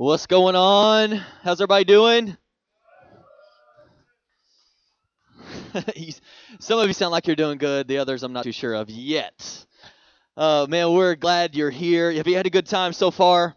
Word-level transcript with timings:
What's 0.00 0.24
going 0.24 0.56
on? 0.56 1.10
How's 1.42 1.60
everybody 1.60 1.84
doing? 1.84 2.34
Some 6.58 6.78
of 6.78 6.86
you 6.86 6.94
sound 6.94 7.12
like 7.12 7.26
you're 7.26 7.36
doing 7.36 7.58
good. 7.58 7.86
The 7.86 7.98
others, 7.98 8.22
I'm 8.22 8.32
not 8.32 8.44
too 8.44 8.52
sure 8.52 8.72
of 8.72 8.88
yet. 8.88 9.66
Uh, 10.38 10.66
man, 10.70 10.94
we're 10.94 11.16
glad 11.16 11.54
you're 11.54 11.68
here. 11.68 12.10
Have 12.12 12.26
you 12.26 12.34
had 12.34 12.46
a 12.46 12.50
good 12.50 12.64
time 12.64 12.94
so 12.94 13.10
far? 13.10 13.54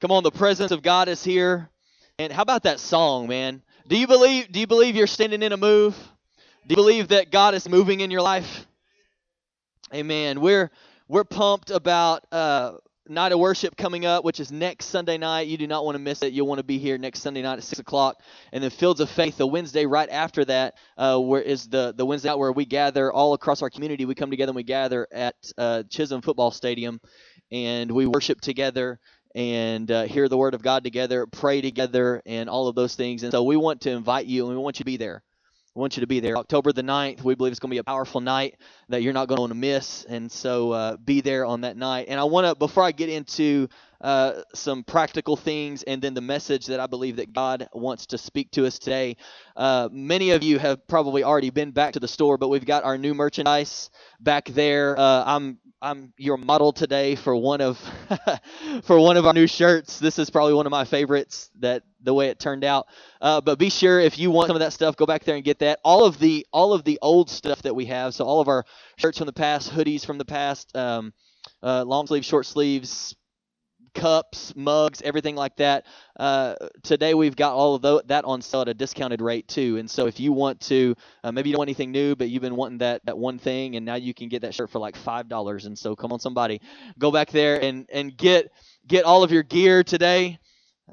Come 0.00 0.10
on, 0.10 0.24
the 0.24 0.32
presence 0.32 0.72
of 0.72 0.82
God 0.82 1.06
is 1.06 1.22
here. 1.22 1.70
And 2.18 2.32
how 2.32 2.42
about 2.42 2.64
that 2.64 2.80
song, 2.80 3.28
man? 3.28 3.62
Do 3.86 3.96
you 3.96 4.08
believe? 4.08 4.50
Do 4.50 4.58
you 4.58 4.66
believe 4.66 4.96
you're 4.96 5.06
standing 5.06 5.42
in 5.44 5.52
a 5.52 5.56
move? 5.56 5.96
Do 6.66 6.72
you 6.72 6.76
believe 6.76 7.06
that 7.10 7.30
God 7.30 7.54
is 7.54 7.68
moving 7.68 8.00
in 8.00 8.10
your 8.10 8.22
life? 8.22 8.66
Amen. 9.94 10.40
We're 10.40 10.72
we're 11.06 11.22
pumped 11.22 11.70
about 11.70 12.26
uh, 12.32 12.72
night 13.08 13.32
of 13.32 13.38
worship 13.38 13.76
coming 13.76 14.06
up, 14.06 14.24
which 14.24 14.40
is 14.40 14.52
next 14.52 14.86
Sunday 14.86 15.18
night. 15.18 15.46
You 15.48 15.56
do 15.56 15.66
not 15.66 15.84
want 15.84 15.96
to 15.96 15.98
miss 15.98 16.22
it. 16.22 16.32
You'll 16.32 16.46
want 16.46 16.58
to 16.58 16.64
be 16.64 16.78
here 16.78 16.98
next 16.98 17.20
Sunday 17.20 17.42
night 17.42 17.58
at 17.58 17.64
six 17.64 17.78
o'clock, 17.78 18.20
and 18.52 18.62
then 18.62 18.70
Fields 18.70 19.00
of 19.00 19.10
Faith 19.10 19.36
the 19.36 19.46
Wednesday 19.46 19.86
right 19.86 20.08
after 20.08 20.44
that, 20.44 20.74
uh, 20.96 21.18
where 21.18 21.42
is 21.42 21.68
the 21.68 21.94
the 21.96 22.06
Wednesday 22.06 22.28
night 22.28 22.38
where 22.38 22.52
we 22.52 22.64
gather 22.64 23.12
all 23.12 23.34
across 23.34 23.62
our 23.62 23.70
community. 23.70 24.04
We 24.04 24.14
come 24.14 24.30
together 24.30 24.50
and 24.50 24.56
we 24.56 24.62
gather 24.62 25.06
at 25.12 25.34
uh, 25.56 25.82
Chisholm 25.90 26.22
Football 26.22 26.50
Stadium, 26.50 27.00
and 27.50 27.90
we 27.90 28.06
worship 28.06 28.40
together 28.40 28.98
and 29.34 29.90
uh, 29.90 30.04
hear 30.04 30.28
the 30.28 30.36
Word 30.36 30.54
of 30.54 30.62
God 30.62 30.84
together, 30.84 31.26
pray 31.26 31.60
together, 31.60 32.22
and 32.26 32.48
all 32.48 32.68
of 32.68 32.74
those 32.74 32.94
things. 32.94 33.22
And 33.22 33.32
so 33.32 33.42
we 33.44 33.56
want 33.56 33.82
to 33.82 33.90
invite 33.90 34.26
you, 34.26 34.46
and 34.46 34.56
we 34.56 34.62
want 34.62 34.78
you 34.78 34.84
to 34.84 34.86
be 34.86 34.96
there. 34.96 35.22
We 35.74 35.80
want 35.80 35.96
you 35.96 36.00
to 36.00 36.06
be 36.06 36.20
there. 36.20 36.36
October 36.36 36.72
the 36.72 36.82
9th, 36.82 37.22
we 37.22 37.34
believe 37.34 37.52
it's 37.52 37.60
going 37.60 37.70
to 37.70 37.74
be 37.74 37.78
a 37.78 37.84
powerful 37.84 38.20
night 38.20 38.56
that 38.88 39.02
you're 39.02 39.12
not 39.12 39.28
going 39.28 39.48
to 39.48 39.54
miss. 39.54 40.04
And 40.04 40.30
so 40.30 40.72
uh, 40.72 40.96
be 40.96 41.20
there 41.20 41.44
on 41.44 41.60
that 41.60 41.76
night. 41.76 42.06
And 42.08 42.18
I 42.18 42.24
want 42.24 42.46
to, 42.46 42.54
before 42.54 42.82
I 42.82 42.92
get 42.92 43.08
into 43.08 43.68
uh, 44.00 44.42
some 44.54 44.84
practical 44.84 45.36
things 45.36 45.82
and 45.82 46.00
then 46.00 46.14
the 46.14 46.20
message 46.20 46.66
that 46.66 46.80
I 46.80 46.86
believe 46.86 47.16
that 47.16 47.32
God 47.32 47.68
wants 47.72 48.06
to 48.06 48.18
speak 48.18 48.50
to 48.52 48.66
us 48.66 48.78
today. 48.78 49.16
Uh, 49.56 49.88
many 49.90 50.30
of 50.30 50.42
you 50.42 50.58
have 50.58 50.86
probably 50.86 51.24
already 51.24 51.50
been 51.50 51.72
back 51.72 51.94
to 51.94 52.00
the 52.00 52.08
store, 52.08 52.38
but 52.38 52.48
we've 52.48 52.64
got 52.64 52.84
our 52.84 52.96
new 52.96 53.14
merchandise 53.14 53.90
back 54.20 54.48
there. 54.48 54.98
Uh, 54.98 55.24
I'm 55.26 55.58
I'm 55.80 56.12
your 56.16 56.36
model 56.38 56.72
today 56.72 57.14
for 57.14 57.36
one 57.36 57.60
of 57.60 57.78
for 58.82 58.98
one 58.98 59.16
of 59.16 59.26
our 59.26 59.32
new 59.32 59.46
shirts. 59.46 60.00
This 60.00 60.18
is 60.18 60.28
probably 60.28 60.54
one 60.54 60.66
of 60.66 60.70
my 60.72 60.84
favorites. 60.84 61.50
That 61.60 61.84
the 62.02 62.12
way 62.12 62.28
it 62.28 62.40
turned 62.40 62.64
out. 62.64 62.88
Uh, 63.20 63.40
but 63.40 63.60
be 63.60 63.70
sure 63.70 64.00
if 64.00 64.18
you 64.18 64.32
want 64.32 64.48
some 64.48 64.56
of 64.56 64.60
that 64.60 64.72
stuff, 64.72 64.96
go 64.96 65.06
back 65.06 65.22
there 65.22 65.36
and 65.36 65.44
get 65.44 65.60
that. 65.60 65.78
All 65.84 66.04
of 66.04 66.18
the 66.18 66.44
all 66.52 66.72
of 66.72 66.82
the 66.82 66.98
old 67.00 67.30
stuff 67.30 67.62
that 67.62 67.76
we 67.76 67.86
have. 67.86 68.12
So 68.14 68.24
all 68.24 68.40
of 68.40 68.48
our 68.48 68.64
shirts 68.96 69.18
from 69.18 69.26
the 69.26 69.32
past, 69.32 69.70
hoodies 69.70 70.04
from 70.04 70.18
the 70.18 70.24
past, 70.24 70.76
um, 70.76 71.12
uh, 71.62 71.84
long 71.84 72.08
sleeves, 72.08 72.26
short 72.26 72.46
sleeves, 72.46 73.14
cups, 73.98 74.54
mugs, 74.56 75.02
everything 75.02 75.34
like 75.34 75.56
that. 75.56 75.86
Uh, 76.18 76.54
today 76.82 77.14
we've 77.14 77.36
got 77.36 77.52
all 77.52 77.74
of 77.74 78.06
that 78.08 78.24
on 78.24 78.42
sale 78.42 78.62
at 78.62 78.68
a 78.68 78.74
discounted 78.74 79.20
rate 79.20 79.48
too. 79.48 79.76
And 79.78 79.90
so 79.90 80.06
if 80.06 80.20
you 80.20 80.32
want 80.32 80.60
to, 80.62 80.94
uh, 81.24 81.32
maybe 81.32 81.50
you 81.50 81.54
don't 81.54 81.58
want 81.58 81.68
anything 81.68 81.92
new, 81.92 82.14
but 82.14 82.28
you've 82.28 82.42
been 82.42 82.56
wanting 82.56 82.78
that 82.78 83.04
that 83.06 83.18
one 83.18 83.38
thing, 83.38 83.76
and 83.76 83.84
now 83.84 83.96
you 83.96 84.14
can 84.14 84.28
get 84.28 84.42
that 84.42 84.54
shirt 84.54 84.70
for 84.70 84.78
like 84.78 84.96
five 84.96 85.28
dollars. 85.28 85.66
And 85.66 85.78
so 85.78 85.96
come 85.96 86.12
on, 86.12 86.20
somebody, 86.20 86.60
go 86.98 87.10
back 87.10 87.30
there 87.30 87.62
and 87.62 87.86
and 87.92 88.16
get 88.16 88.52
get 88.86 89.04
all 89.04 89.22
of 89.22 89.32
your 89.32 89.42
gear 89.42 89.82
today. 89.82 90.38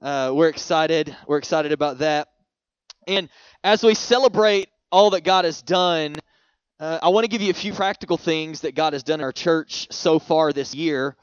Uh, 0.01 0.31
we're 0.33 0.49
excited. 0.49 1.15
We're 1.27 1.37
excited 1.37 1.71
about 1.71 1.99
that. 1.99 2.29
And 3.07 3.29
as 3.63 3.83
we 3.83 3.93
celebrate 3.93 4.69
all 4.95 5.09
that 5.09 5.25
God 5.25 5.43
has 5.43 5.61
done. 5.61 6.15
Uh, 6.79 6.99
I 7.01 7.09
want 7.09 7.25
to 7.25 7.27
give 7.29 7.41
you 7.41 7.49
a 7.51 7.53
few 7.53 7.73
practical 7.73 8.17
things 8.17 8.61
that 8.61 8.75
God 8.75 8.93
has 8.93 9.03
done 9.03 9.19
in 9.19 9.23
our 9.25 9.33
church 9.33 9.87
so 9.91 10.19
far 10.19 10.53
this 10.53 10.73
year 10.73 11.17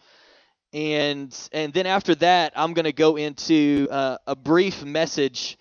and 0.73 1.49
and 1.53 1.73
then 1.73 1.87
after 1.87 2.15
that 2.15 2.53
i'm 2.57 2.73
going 2.73 2.85
to 2.85 2.93
go 2.93 3.17
into 3.17 3.89
uh, 3.91 4.17
a 4.27 4.35
brief 4.35 4.85
message 4.85 5.59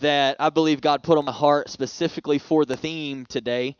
that 0.00 0.36
i 0.40 0.50
believe 0.50 0.80
god 0.80 1.02
put 1.02 1.18
on 1.18 1.24
my 1.24 1.32
heart 1.32 1.68
specifically 1.70 2.38
for 2.38 2.64
the 2.64 2.76
theme 2.76 3.26
today. 3.26 3.76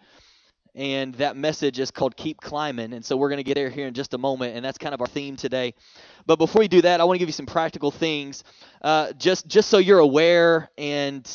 And 0.76 1.14
that 1.14 1.36
message 1.36 1.80
is 1.80 1.90
called 1.90 2.16
keep 2.16 2.40
climbing. 2.40 2.92
And 2.92 3.04
so 3.04 3.16
we're 3.16 3.28
going 3.28 3.38
to 3.38 3.44
get 3.44 3.56
there 3.56 3.70
here 3.70 3.88
in 3.88 3.94
just 3.94 4.14
a 4.14 4.18
moment 4.18 4.54
and 4.54 4.64
that's 4.64 4.78
kind 4.78 4.94
of 4.94 5.00
our 5.00 5.08
theme 5.08 5.34
today. 5.34 5.74
But 6.26 6.36
before 6.36 6.60
we 6.60 6.68
do 6.68 6.80
that 6.82 7.00
i 7.00 7.04
want 7.04 7.16
to 7.16 7.18
give 7.18 7.28
you 7.28 7.32
some 7.32 7.46
practical 7.46 7.90
things. 7.90 8.44
Uh, 8.80 9.12
just 9.14 9.48
just 9.48 9.68
so 9.68 9.78
you're 9.78 9.98
aware 9.98 10.70
and 10.78 11.28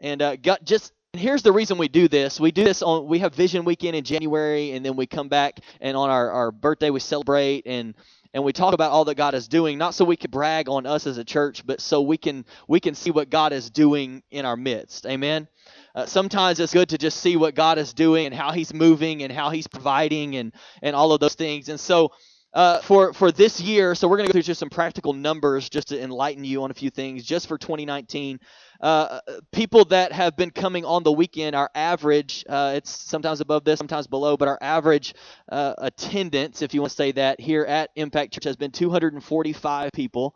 and 0.00 0.22
uh, 0.22 0.36
got, 0.36 0.64
just 0.64 0.94
and 1.12 1.20
here's 1.20 1.42
the 1.42 1.52
reason 1.52 1.76
we 1.76 1.88
do 1.88 2.06
this. 2.06 2.38
We 2.38 2.52
do 2.52 2.62
this 2.62 2.82
on 2.82 3.06
we 3.06 3.18
have 3.18 3.34
Vision 3.34 3.64
Weekend 3.64 3.96
in 3.96 4.04
January, 4.04 4.72
and 4.72 4.84
then 4.84 4.94
we 4.96 5.06
come 5.06 5.28
back 5.28 5.58
and 5.80 5.96
on 5.96 6.08
our, 6.08 6.30
our 6.30 6.52
birthday 6.52 6.90
we 6.90 7.00
celebrate 7.00 7.66
and 7.66 7.94
and 8.32 8.44
we 8.44 8.52
talk 8.52 8.74
about 8.74 8.92
all 8.92 9.04
that 9.06 9.16
God 9.16 9.34
is 9.34 9.48
doing, 9.48 9.76
not 9.76 9.94
so 9.94 10.04
we 10.04 10.16
can 10.16 10.30
brag 10.30 10.68
on 10.68 10.86
us 10.86 11.06
as 11.06 11.18
a 11.18 11.24
church, 11.24 11.66
but 11.66 11.80
so 11.80 12.00
we 12.00 12.16
can 12.16 12.44
we 12.68 12.78
can 12.78 12.94
see 12.94 13.10
what 13.10 13.30
God 13.30 13.52
is 13.52 13.70
doing 13.70 14.22
in 14.30 14.44
our 14.44 14.56
midst. 14.56 15.06
Amen. 15.06 15.48
Uh, 15.94 16.06
sometimes 16.06 16.60
it's 16.60 16.72
good 16.72 16.90
to 16.90 16.98
just 16.98 17.20
see 17.20 17.36
what 17.36 17.54
God 17.54 17.78
is 17.78 17.92
doing 17.92 18.26
and 18.26 18.34
how 18.34 18.52
He's 18.52 18.72
moving 18.72 19.22
and 19.22 19.32
how 19.32 19.50
He's 19.50 19.66
providing 19.66 20.36
and 20.36 20.52
and 20.82 20.94
all 20.94 21.12
of 21.12 21.20
those 21.20 21.34
things. 21.34 21.68
And 21.68 21.80
so 21.80 22.12
uh, 22.52 22.80
for 22.80 23.12
for 23.12 23.30
this 23.30 23.60
year, 23.60 23.94
so 23.94 24.08
we're 24.08 24.16
going 24.16 24.26
to 24.26 24.32
go 24.32 24.36
through 24.36 24.42
just 24.42 24.58
some 24.58 24.70
practical 24.70 25.12
numbers 25.12 25.68
just 25.68 25.88
to 25.88 26.02
enlighten 26.02 26.44
you 26.44 26.62
on 26.64 26.70
a 26.70 26.74
few 26.74 26.90
things. 26.90 27.24
Just 27.24 27.46
for 27.46 27.56
2019, 27.56 28.40
uh, 28.80 29.20
people 29.52 29.84
that 29.86 30.12
have 30.12 30.36
been 30.36 30.50
coming 30.50 30.84
on 30.84 31.04
the 31.04 31.12
weekend, 31.12 31.54
our 31.54 31.70
average, 31.74 32.44
uh, 32.48 32.72
it's 32.74 32.90
sometimes 32.90 33.40
above 33.40 33.64
this, 33.64 33.78
sometimes 33.78 34.06
below, 34.06 34.36
but 34.36 34.48
our 34.48 34.58
average 34.60 35.14
uh, 35.50 35.74
attendance, 35.78 36.62
if 36.62 36.74
you 36.74 36.80
want 36.80 36.90
to 36.90 36.96
say 36.96 37.12
that, 37.12 37.40
here 37.40 37.64
at 37.64 37.90
Impact 37.94 38.32
Church 38.32 38.44
has 38.44 38.56
been 38.56 38.72
245 38.72 39.90
people. 39.92 40.34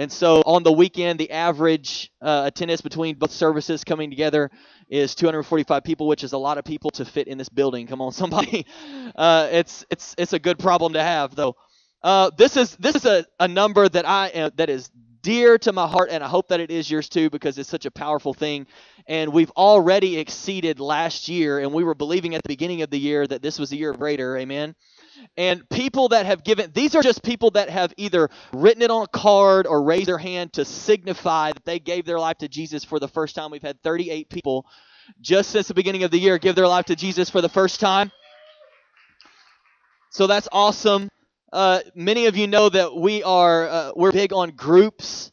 And 0.00 0.10
so 0.10 0.42
on 0.46 0.62
the 0.62 0.72
weekend, 0.72 1.20
the 1.20 1.30
average 1.30 2.10
uh, 2.22 2.44
attendance 2.46 2.80
between 2.80 3.16
both 3.16 3.32
services 3.32 3.84
coming 3.84 4.08
together 4.08 4.50
is 4.88 5.14
245 5.14 5.84
people, 5.84 6.06
which 6.08 6.24
is 6.24 6.32
a 6.32 6.38
lot 6.38 6.56
of 6.56 6.64
people 6.64 6.90
to 6.92 7.04
fit 7.04 7.28
in 7.28 7.36
this 7.36 7.50
building. 7.50 7.86
Come 7.86 8.00
on, 8.00 8.10
somebody. 8.22 8.64
Uh, 9.14 9.50
it's 9.52 9.84
it's 9.90 10.14
it's 10.16 10.32
a 10.32 10.38
good 10.38 10.58
problem 10.58 10.94
to 10.94 11.02
have, 11.02 11.34
though. 11.34 11.54
Uh, 12.02 12.30
this 12.34 12.56
is 12.56 12.74
this 12.76 12.96
is 12.96 13.04
a, 13.04 13.26
a 13.38 13.46
number 13.46 13.86
that 13.90 14.08
I 14.08 14.28
am, 14.28 14.52
that 14.56 14.70
is 14.70 14.90
dear 15.20 15.58
to 15.58 15.72
my 15.74 15.86
heart, 15.86 16.08
and 16.10 16.24
I 16.24 16.28
hope 16.28 16.48
that 16.48 16.60
it 16.60 16.70
is 16.70 16.90
yours 16.90 17.10
too, 17.10 17.28
because 17.28 17.58
it's 17.58 17.68
such 17.68 17.84
a 17.84 17.90
powerful 17.90 18.32
thing. 18.32 18.68
And 19.06 19.34
we've 19.34 19.50
already 19.50 20.16
exceeded 20.16 20.80
last 20.80 21.28
year, 21.28 21.58
and 21.58 21.74
we 21.74 21.84
were 21.84 21.94
believing 21.94 22.34
at 22.34 22.42
the 22.42 22.48
beginning 22.48 22.80
of 22.80 22.88
the 22.88 22.98
year 22.98 23.26
that 23.26 23.42
this 23.42 23.58
was 23.58 23.70
a 23.72 23.76
year 23.76 23.90
of 23.90 23.98
greater. 23.98 24.38
Amen. 24.38 24.74
And 25.36 25.68
people 25.70 26.08
that 26.08 26.26
have 26.26 26.44
given, 26.44 26.72
these 26.72 26.94
are 26.94 27.02
just 27.02 27.22
people 27.22 27.52
that 27.52 27.70
have 27.70 27.94
either 27.96 28.28
written 28.52 28.82
it 28.82 28.90
on 28.90 29.04
a 29.04 29.08
card 29.08 29.66
or 29.66 29.82
raised 29.82 30.08
their 30.08 30.18
hand 30.18 30.52
to 30.54 30.64
signify 30.64 31.52
that 31.52 31.64
they 31.64 31.78
gave 31.78 32.04
their 32.04 32.18
life 32.18 32.38
to 32.38 32.48
Jesus 32.48 32.84
for 32.84 32.98
the 32.98 33.08
first 33.08 33.34
time. 33.34 33.50
We've 33.50 33.62
had 33.62 33.80
38 33.82 34.28
people 34.28 34.66
just 35.20 35.50
since 35.50 35.68
the 35.68 35.74
beginning 35.74 36.02
of 36.02 36.10
the 36.10 36.18
year 36.18 36.38
give 36.38 36.56
their 36.56 36.68
life 36.68 36.86
to 36.86 36.96
Jesus 36.96 37.30
for 37.30 37.40
the 37.40 37.48
first 37.48 37.80
time. 37.80 38.12
So 40.10 40.26
that's 40.26 40.48
awesome. 40.52 41.08
Uh, 41.52 41.80
many 41.94 42.26
of 42.26 42.36
you 42.36 42.46
know 42.46 42.68
that 42.68 42.94
we 42.94 43.22
are 43.22 43.68
uh, 43.68 43.92
we're 43.96 44.12
big 44.12 44.32
on 44.32 44.50
groups 44.50 45.32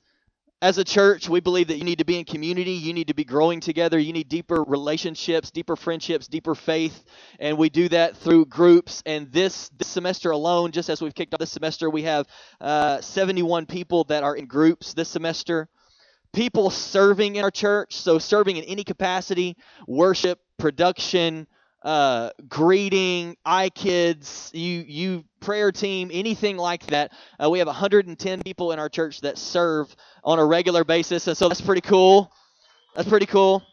as 0.62 0.80
a 0.80 0.84
church, 0.84 1.30
we 1.30 1.40
believe 1.40 1.68
that 1.68 1.78
you 1.78 1.84
need 1.84 2.00
to 2.00 2.06
be 2.06 2.18
in 2.18 2.26
community, 2.26 2.72
you 2.72 2.92
need 2.92 3.10
to 3.10 3.14
be 3.14 3.24
growing 3.24 3.60
together, 3.60 4.00
you 4.00 4.12
need 4.12 4.28
deeper 4.28 4.64
relationships, 4.64 5.52
deeper 5.52 5.76
friendships, 5.76 6.28
deeper 6.28 6.56
faith, 6.56 7.04
and 7.40 7.58
we 7.58 7.70
do 7.70 7.88
that 7.90 8.18
through 8.18 8.46
groups. 8.46 9.04
And 9.06 9.32
this 9.32 9.70
this 9.78 9.88
semester 9.88 10.32
alone, 10.32 10.72
just 10.72 10.90
as 10.90 11.00
we've 11.00 11.14
kicked 11.14 11.34
off 11.36 11.40
this 11.40 11.52
semester, 11.52 11.90
we 11.92 12.04
have 12.04 12.26
uh, 12.60 13.02
71 13.02 13.68
people 13.68 14.06
that 14.06 14.24
are 14.24 14.36
in 14.36 14.48
groups 14.48 14.96
this 14.96 15.10
semester. 15.10 15.70
People 16.34 16.72
serving 16.72 17.36
in 17.36 17.44
our 17.44 17.52
church, 17.52 17.96
so 17.96 18.18
serving 18.18 18.58
in 18.58 18.64
any 18.64 18.84
capacity, 18.84 19.56
worship, 19.88 20.40
production, 20.58 21.48
uh, 21.88 22.32
greeting, 22.50 23.38
iKids, 23.46 24.54
you 24.54 24.84
you 24.86 25.24
prayer 25.40 25.72
team, 25.72 26.10
anything 26.12 26.58
like 26.58 26.86
that. 26.88 27.14
Uh, 27.42 27.50
we 27.50 27.60
have 27.60 27.68
110 27.68 28.42
people 28.42 28.74
in 28.74 28.80
our 28.80 28.90
church 28.90 29.22
that 29.22 29.38
serve 29.38 29.96
on 30.22 30.38
a 30.38 30.46
regular 30.46 30.84
basis, 30.84 31.28
and 31.28 31.38
so 31.38 31.48
that's 31.48 31.62
pretty 31.62 31.80
cool. 31.80 32.30
That's 32.94 33.08
pretty 33.08 33.26
cool. 33.26 33.64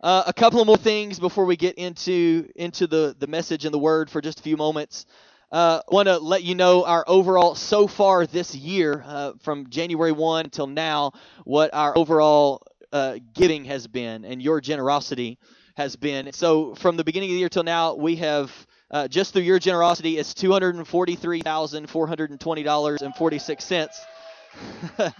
Uh, 0.00 0.22
a 0.28 0.32
couple 0.32 0.60
of 0.60 0.68
more 0.68 0.76
things 0.76 1.18
before 1.18 1.46
we 1.46 1.56
get 1.56 1.74
into 1.78 2.48
into 2.54 2.86
the 2.86 3.16
the 3.18 3.26
message 3.26 3.64
and 3.64 3.74
the 3.74 3.78
word 3.78 4.08
for 4.08 4.20
just 4.20 4.38
a 4.38 4.42
few 4.44 4.56
moments. 4.56 5.04
Uh, 5.50 5.80
want 5.88 6.06
to 6.06 6.18
let 6.18 6.44
you 6.44 6.54
know 6.54 6.84
our 6.84 7.04
overall 7.08 7.56
so 7.56 7.88
far 7.88 8.24
this 8.24 8.54
year, 8.54 9.02
uh, 9.04 9.32
from 9.40 9.68
January 9.68 10.12
1 10.12 10.44
until 10.44 10.68
now, 10.68 11.10
what 11.42 11.74
our 11.74 11.98
overall 11.98 12.62
uh, 12.92 13.18
giving 13.34 13.64
has 13.64 13.88
been 13.88 14.24
and 14.24 14.40
your 14.40 14.60
generosity 14.60 15.38
has 15.78 15.96
been. 15.96 16.32
So 16.32 16.74
from 16.74 16.96
the 16.96 17.04
beginning 17.04 17.30
of 17.30 17.34
the 17.34 17.38
year 17.38 17.48
till 17.48 17.62
now, 17.62 17.94
we 17.94 18.16
have 18.16 18.52
uh, 18.90 19.06
just 19.08 19.32
through 19.32 19.42
your 19.42 19.58
generosity, 19.58 20.18
it's 20.18 20.34
two 20.34 20.52
hundred 20.52 20.74
and 20.74 20.86
forty-three 20.86 21.40
thousand 21.40 21.88
four 21.88 22.06
hundred 22.06 22.30
and 22.30 22.40
twenty 22.40 22.62
dollars 22.64 23.00
and 23.00 23.14
forty-six 23.14 23.64
cents. 23.64 23.98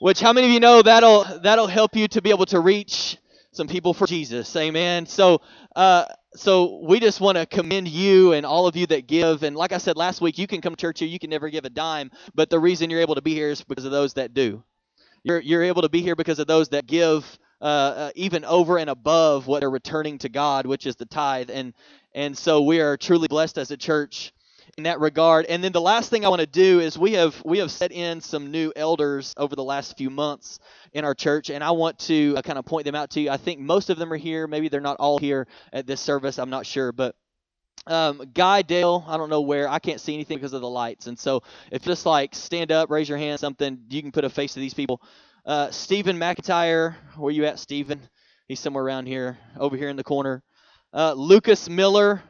Which, 0.00 0.20
how 0.20 0.34
many 0.34 0.48
of 0.48 0.52
you 0.52 0.60
know 0.60 0.82
that'll 0.82 1.24
that'll 1.40 1.66
help 1.68 1.96
you 1.96 2.06
to 2.08 2.20
be 2.20 2.30
able 2.30 2.44
to 2.46 2.60
reach 2.60 3.16
some 3.52 3.66
people 3.66 3.94
for 3.94 4.06
Jesus? 4.06 4.54
Amen. 4.54 5.06
So, 5.06 5.40
uh, 5.74 6.04
so 6.34 6.82
we 6.86 7.00
just 7.00 7.18
want 7.18 7.38
to 7.38 7.46
commend 7.46 7.88
you 7.88 8.32
and 8.34 8.44
all 8.44 8.66
of 8.66 8.76
you 8.76 8.86
that 8.88 9.06
give. 9.06 9.42
And 9.42 9.56
like 9.56 9.72
I 9.72 9.78
said 9.78 9.96
last 9.96 10.20
week, 10.20 10.36
you 10.36 10.46
can 10.46 10.60
come 10.60 10.74
to 10.74 10.80
church 10.80 10.98
here, 10.98 11.08
you 11.08 11.18
can 11.18 11.30
never 11.30 11.48
give 11.48 11.64
a 11.64 11.70
dime, 11.70 12.10
but 12.34 12.50
the 12.50 12.58
reason 12.60 12.90
you're 12.90 13.00
able 13.00 13.14
to 13.14 13.22
be 13.22 13.32
here 13.32 13.48
is 13.48 13.64
because 13.64 13.86
of 13.86 13.90
those 13.90 14.12
that 14.14 14.34
do. 14.34 14.62
You're 15.24 15.40
you're 15.40 15.62
able 15.62 15.80
to 15.80 15.88
be 15.88 16.02
here 16.02 16.14
because 16.14 16.38
of 16.40 16.46
those 16.46 16.68
that 16.68 16.86
give 16.86 17.38
uh, 17.60 17.64
uh, 17.64 18.10
even 18.14 18.44
over 18.44 18.78
and 18.78 18.90
above 18.90 19.46
what 19.46 19.60
they're 19.60 19.70
returning 19.70 20.18
to 20.18 20.28
God, 20.28 20.66
which 20.66 20.86
is 20.86 20.96
the 20.96 21.06
tithe. 21.06 21.50
And 21.50 21.74
and 22.14 22.36
so 22.36 22.62
we 22.62 22.80
are 22.80 22.96
truly 22.96 23.28
blessed 23.28 23.58
as 23.58 23.70
a 23.70 23.76
church 23.76 24.32
in 24.76 24.84
that 24.84 25.00
regard. 25.00 25.46
And 25.46 25.64
then 25.64 25.72
the 25.72 25.80
last 25.80 26.10
thing 26.10 26.24
I 26.24 26.28
want 26.28 26.40
to 26.40 26.46
do 26.46 26.80
is 26.80 26.98
we 26.98 27.12
have 27.12 27.40
we 27.44 27.58
have 27.58 27.70
set 27.70 27.92
in 27.92 28.20
some 28.20 28.50
new 28.50 28.72
elders 28.76 29.34
over 29.36 29.56
the 29.56 29.64
last 29.64 29.96
few 29.96 30.10
months 30.10 30.58
in 30.92 31.04
our 31.04 31.14
church, 31.14 31.50
and 31.50 31.64
I 31.64 31.70
want 31.70 31.98
to 32.00 32.34
uh, 32.36 32.42
kind 32.42 32.58
of 32.58 32.66
point 32.66 32.84
them 32.84 32.94
out 32.94 33.10
to 33.10 33.20
you. 33.20 33.30
I 33.30 33.36
think 33.38 33.60
most 33.60 33.90
of 33.90 33.98
them 33.98 34.12
are 34.12 34.18
here. 34.18 34.46
Maybe 34.46 34.68
they're 34.68 34.80
not 34.80 34.98
all 34.98 35.18
here 35.18 35.46
at 35.72 35.86
this 35.86 36.00
service. 36.00 36.38
I'm 36.38 36.50
not 36.50 36.66
sure, 36.66 36.92
but. 36.92 37.14
Um, 37.88 38.32
Guy 38.34 38.62
Dale, 38.62 39.04
I 39.06 39.16
don't 39.16 39.30
know 39.30 39.42
where. 39.42 39.68
I 39.68 39.78
can't 39.78 40.00
see 40.00 40.12
anything 40.14 40.38
because 40.38 40.54
of 40.54 40.60
the 40.60 40.68
lights. 40.68 41.06
And 41.06 41.16
so, 41.16 41.44
if 41.70 41.82
just 41.82 42.04
like 42.04 42.34
stand 42.34 42.72
up, 42.72 42.90
raise 42.90 43.08
your 43.08 43.18
hand, 43.18 43.38
something, 43.38 43.78
you 43.88 44.02
can 44.02 44.10
put 44.10 44.24
a 44.24 44.30
face 44.30 44.54
to 44.54 44.60
these 44.60 44.74
people. 44.74 45.00
Uh, 45.46 45.70
Stephen 45.70 46.18
McIntyre, 46.18 46.96
where 47.16 47.32
you 47.32 47.44
at, 47.44 47.60
Stephen? 47.60 48.00
He's 48.48 48.58
somewhere 48.58 48.82
around 48.82 49.06
here, 49.06 49.38
over 49.56 49.76
here 49.76 49.88
in 49.88 49.94
the 49.94 50.02
corner. 50.02 50.42
Uh, 50.92 51.12
Lucas 51.12 51.68
Miller, 51.68 52.20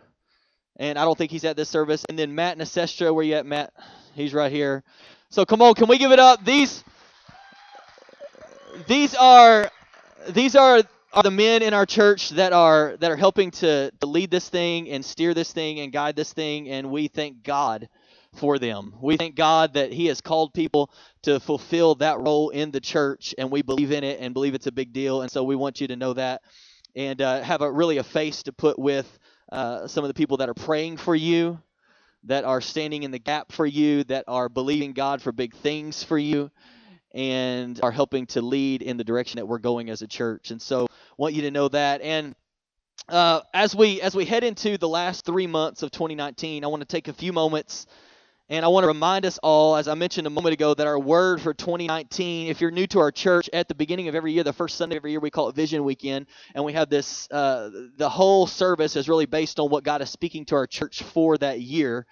and 0.78 0.98
I 0.98 1.04
don't 1.04 1.16
think 1.16 1.30
he's 1.30 1.44
at 1.44 1.56
this 1.56 1.70
service. 1.70 2.04
And 2.10 2.18
then 2.18 2.34
Matt 2.34 2.58
Necestra, 2.58 3.14
where 3.14 3.24
you 3.24 3.32
at, 3.36 3.46
Matt? 3.46 3.72
He's 4.14 4.34
right 4.34 4.52
here. 4.52 4.84
So 5.30 5.46
come 5.46 5.62
on, 5.62 5.72
can 5.72 5.88
we 5.88 5.96
give 5.96 6.12
it 6.12 6.18
up? 6.18 6.44
These 6.44 6.84
these 8.86 9.14
are 9.14 9.70
these 10.28 10.54
are 10.54 10.82
are 11.14 11.22
the 11.22 11.30
men 11.30 11.62
in 11.62 11.72
our 11.72 11.86
church 11.86 12.28
that 12.30 12.52
are 12.52 12.98
that 13.00 13.10
are 13.10 13.16
helping 13.16 13.50
to, 13.52 13.90
to 13.98 14.06
lead 14.06 14.30
this 14.30 14.50
thing 14.50 14.90
and 14.90 15.02
steer 15.02 15.32
this 15.32 15.54
thing 15.54 15.80
and 15.80 15.90
guide 15.90 16.16
this 16.16 16.34
thing 16.34 16.68
and 16.68 16.90
we 16.90 17.08
thank 17.08 17.42
God 17.42 17.88
for 18.36 18.58
them. 18.58 18.94
We 19.00 19.16
thank 19.16 19.34
God 19.34 19.74
that 19.74 19.92
He 19.92 20.06
has 20.06 20.20
called 20.20 20.54
people 20.54 20.90
to 21.22 21.40
fulfill 21.40 21.96
that 21.96 22.18
role 22.18 22.50
in 22.50 22.70
the 22.70 22.80
church, 22.80 23.34
and 23.38 23.50
we 23.50 23.62
believe 23.62 23.92
in 23.92 24.04
it 24.04 24.20
and 24.20 24.34
believe 24.34 24.54
it's 24.54 24.66
a 24.66 24.72
big 24.72 24.92
deal. 24.92 25.22
And 25.22 25.30
so 25.30 25.44
we 25.44 25.56
want 25.56 25.80
you 25.80 25.88
to 25.88 25.96
know 25.96 26.12
that 26.14 26.42
and 26.94 27.20
uh, 27.20 27.42
have 27.42 27.60
a 27.60 27.70
really 27.70 27.98
a 27.98 28.04
face 28.04 28.42
to 28.44 28.52
put 28.52 28.78
with 28.78 29.06
uh, 29.52 29.86
some 29.86 30.02
of 30.02 30.08
the 30.08 30.14
people 30.14 30.38
that 30.38 30.48
are 30.48 30.54
praying 30.54 30.96
for 30.96 31.14
you, 31.14 31.60
that 32.24 32.44
are 32.44 32.60
standing 32.60 33.02
in 33.02 33.10
the 33.10 33.18
gap 33.18 33.52
for 33.52 33.66
you, 33.66 34.02
that 34.04 34.24
are 34.26 34.48
believing 34.48 34.92
God 34.92 35.22
for 35.22 35.30
big 35.30 35.54
things 35.54 36.02
for 36.02 36.18
you, 36.18 36.50
and 37.14 37.78
are 37.82 37.92
helping 37.92 38.26
to 38.26 38.40
lead 38.40 38.82
in 38.82 38.96
the 38.96 39.04
direction 39.04 39.38
that 39.38 39.46
we're 39.46 39.58
going 39.58 39.90
as 39.90 40.02
a 40.02 40.06
church. 40.06 40.50
And 40.50 40.60
so, 40.60 40.86
want 41.18 41.34
you 41.34 41.42
to 41.42 41.50
know 41.50 41.68
that. 41.68 42.00
And 42.00 42.34
uh, 43.08 43.40
as 43.54 43.74
we 43.74 44.00
as 44.00 44.14
we 44.14 44.24
head 44.24 44.42
into 44.42 44.78
the 44.78 44.88
last 44.88 45.24
three 45.24 45.46
months 45.46 45.82
of 45.82 45.90
2019, 45.90 46.64
I 46.64 46.66
want 46.66 46.80
to 46.80 46.86
take 46.86 47.08
a 47.08 47.12
few 47.12 47.32
moments 47.32 47.86
and 48.48 48.64
I 48.64 48.68
want 48.68 48.84
to 48.84 48.88
remind 48.88 49.26
us 49.26 49.38
all, 49.42 49.74
as 49.74 49.88
I 49.88 49.94
mentioned 49.94 50.26
a 50.28 50.30
moment 50.30 50.52
ago, 50.52 50.72
that 50.72 50.86
our 50.86 50.98
word 50.98 51.40
for 51.40 51.52
2019, 51.52 52.46
if 52.48 52.60
you're 52.60 52.70
new 52.70 52.86
to 52.88 53.00
our 53.00 53.10
church, 53.10 53.50
at 53.52 53.66
the 53.66 53.74
beginning 53.74 54.06
of 54.06 54.14
every 54.14 54.32
year, 54.32 54.44
the 54.44 54.52
first 54.52 54.76
Sunday 54.76 54.94
of 54.94 55.00
every 55.00 55.10
year, 55.10 55.18
we 55.18 55.30
call 55.30 55.48
it 55.48 55.56
Vision 55.56 55.82
Weekend. 55.82 56.26
And 56.54 56.64
we 56.64 56.72
have 56.74 56.88
this, 56.88 57.28
uh, 57.32 57.70
the 57.96 58.08
whole 58.08 58.46
service 58.46 58.94
is 58.94 59.08
really 59.08 59.26
based 59.26 59.58
on 59.58 59.68
what 59.68 59.82
God 59.82 60.00
is 60.00 60.10
speaking 60.10 60.44
to 60.46 60.54
our 60.54 60.66
church 60.68 61.02
for 61.02 61.36
that 61.38 61.60
year. 61.60 62.06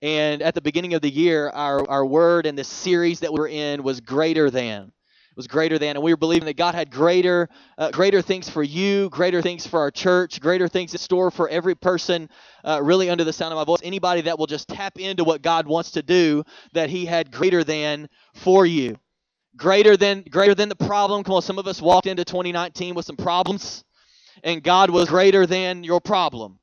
And 0.00 0.40
at 0.40 0.54
the 0.54 0.62
beginning 0.62 0.94
of 0.94 1.02
the 1.02 1.10
year, 1.10 1.50
our, 1.50 1.86
our 1.88 2.06
word 2.06 2.46
in 2.46 2.56
this 2.56 2.68
series 2.68 3.20
that 3.20 3.32
we 3.32 3.40
we're 3.40 3.48
in 3.48 3.82
was 3.82 4.00
greater 4.00 4.50
than 4.50 4.90
was 5.36 5.46
greater 5.46 5.78
than, 5.78 5.96
and 5.96 6.02
we 6.02 6.12
were 6.12 6.18
believing 6.18 6.46
that 6.46 6.56
God 6.56 6.74
had 6.74 6.90
greater, 6.90 7.48
uh, 7.78 7.90
greater 7.90 8.22
things 8.22 8.48
for 8.48 8.62
you, 8.62 9.08
greater 9.10 9.42
things 9.42 9.66
for 9.66 9.80
our 9.80 9.90
church, 9.90 10.40
greater 10.40 10.68
things 10.68 10.92
in 10.92 10.98
store 10.98 11.30
for 11.30 11.48
every 11.48 11.74
person, 11.74 12.28
uh, 12.64 12.80
really 12.82 13.10
under 13.10 13.24
the 13.24 13.32
sound 13.32 13.52
of 13.52 13.56
my 13.56 13.64
voice. 13.64 13.80
Anybody 13.82 14.22
that 14.22 14.38
will 14.38 14.46
just 14.46 14.68
tap 14.68 14.98
into 14.98 15.24
what 15.24 15.42
God 15.42 15.66
wants 15.66 15.92
to 15.92 16.02
do, 16.02 16.44
that 16.72 16.90
He 16.90 17.06
had 17.06 17.30
greater 17.30 17.64
than 17.64 18.08
for 18.34 18.64
you, 18.64 18.98
greater 19.56 19.96
than, 19.96 20.22
greater 20.22 20.54
than 20.54 20.68
the 20.68 20.76
problem. 20.76 21.24
Come 21.24 21.34
on, 21.34 21.42
some 21.42 21.58
of 21.58 21.66
us 21.66 21.82
walked 21.82 22.06
into 22.06 22.24
2019 22.24 22.94
with 22.94 23.06
some 23.06 23.16
problems, 23.16 23.84
and 24.42 24.62
God 24.62 24.90
was 24.90 25.08
greater 25.08 25.46
than 25.46 25.84
your 25.84 26.00
problem. 26.00 26.58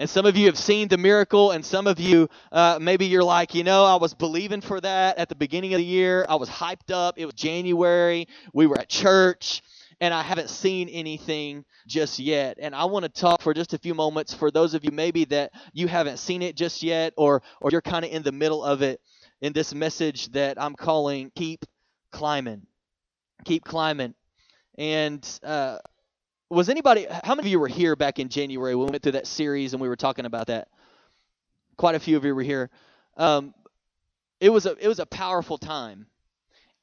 And 0.00 0.08
some 0.08 0.26
of 0.26 0.36
you 0.36 0.46
have 0.46 0.56
seen 0.56 0.86
the 0.86 0.96
miracle, 0.96 1.50
and 1.50 1.66
some 1.66 1.88
of 1.88 1.98
you, 1.98 2.28
uh, 2.52 2.78
maybe 2.80 3.06
you're 3.06 3.24
like, 3.24 3.52
you 3.56 3.64
know, 3.64 3.84
I 3.84 3.96
was 3.96 4.14
believing 4.14 4.60
for 4.60 4.80
that 4.80 5.18
at 5.18 5.28
the 5.28 5.34
beginning 5.34 5.74
of 5.74 5.78
the 5.78 5.84
year. 5.84 6.24
I 6.28 6.36
was 6.36 6.48
hyped 6.48 6.92
up. 6.92 7.18
It 7.18 7.26
was 7.26 7.34
January. 7.34 8.28
We 8.54 8.68
were 8.68 8.78
at 8.78 8.88
church, 8.88 9.60
and 10.00 10.14
I 10.14 10.22
haven't 10.22 10.50
seen 10.50 10.88
anything 10.88 11.64
just 11.88 12.20
yet. 12.20 12.58
And 12.60 12.76
I 12.76 12.84
want 12.84 13.06
to 13.06 13.08
talk 13.08 13.42
for 13.42 13.52
just 13.52 13.74
a 13.74 13.78
few 13.78 13.92
moments 13.92 14.32
for 14.32 14.52
those 14.52 14.74
of 14.74 14.84
you 14.84 14.92
maybe 14.92 15.24
that 15.26 15.50
you 15.72 15.88
haven't 15.88 16.18
seen 16.18 16.42
it 16.42 16.54
just 16.54 16.80
yet, 16.84 17.12
or 17.16 17.42
or 17.60 17.70
you're 17.72 17.82
kind 17.82 18.04
of 18.04 18.12
in 18.12 18.22
the 18.22 18.30
middle 18.30 18.62
of 18.62 18.82
it 18.82 19.00
in 19.40 19.52
this 19.52 19.74
message 19.74 20.28
that 20.28 20.62
I'm 20.62 20.76
calling 20.76 21.32
"Keep 21.34 21.64
Climbing." 22.12 22.62
Keep 23.44 23.64
climbing, 23.64 24.14
and. 24.78 25.28
Uh, 25.42 25.78
was 26.50 26.68
anybody 26.68 27.06
how 27.24 27.34
many 27.34 27.48
of 27.48 27.50
you 27.50 27.60
were 27.60 27.68
here 27.68 27.94
back 27.96 28.18
in 28.18 28.28
january 28.28 28.74
when 28.74 28.86
we 28.86 28.90
went 28.92 29.02
through 29.02 29.12
that 29.12 29.26
series 29.26 29.72
and 29.72 29.82
we 29.82 29.88
were 29.88 29.96
talking 29.96 30.24
about 30.24 30.46
that? 30.48 30.68
Quite 31.76 31.94
a 31.94 32.00
few 32.00 32.16
of 32.16 32.24
you 32.24 32.34
were 32.34 32.42
here. 32.42 32.70
Um, 33.16 33.54
it 34.40 34.50
was 34.50 34.66
a 34.66 34.76
it 34.80 34.88
was 34.88 34.98
a 34.98 35.06
powerful 35.06 35.58
time. 35.58 36.06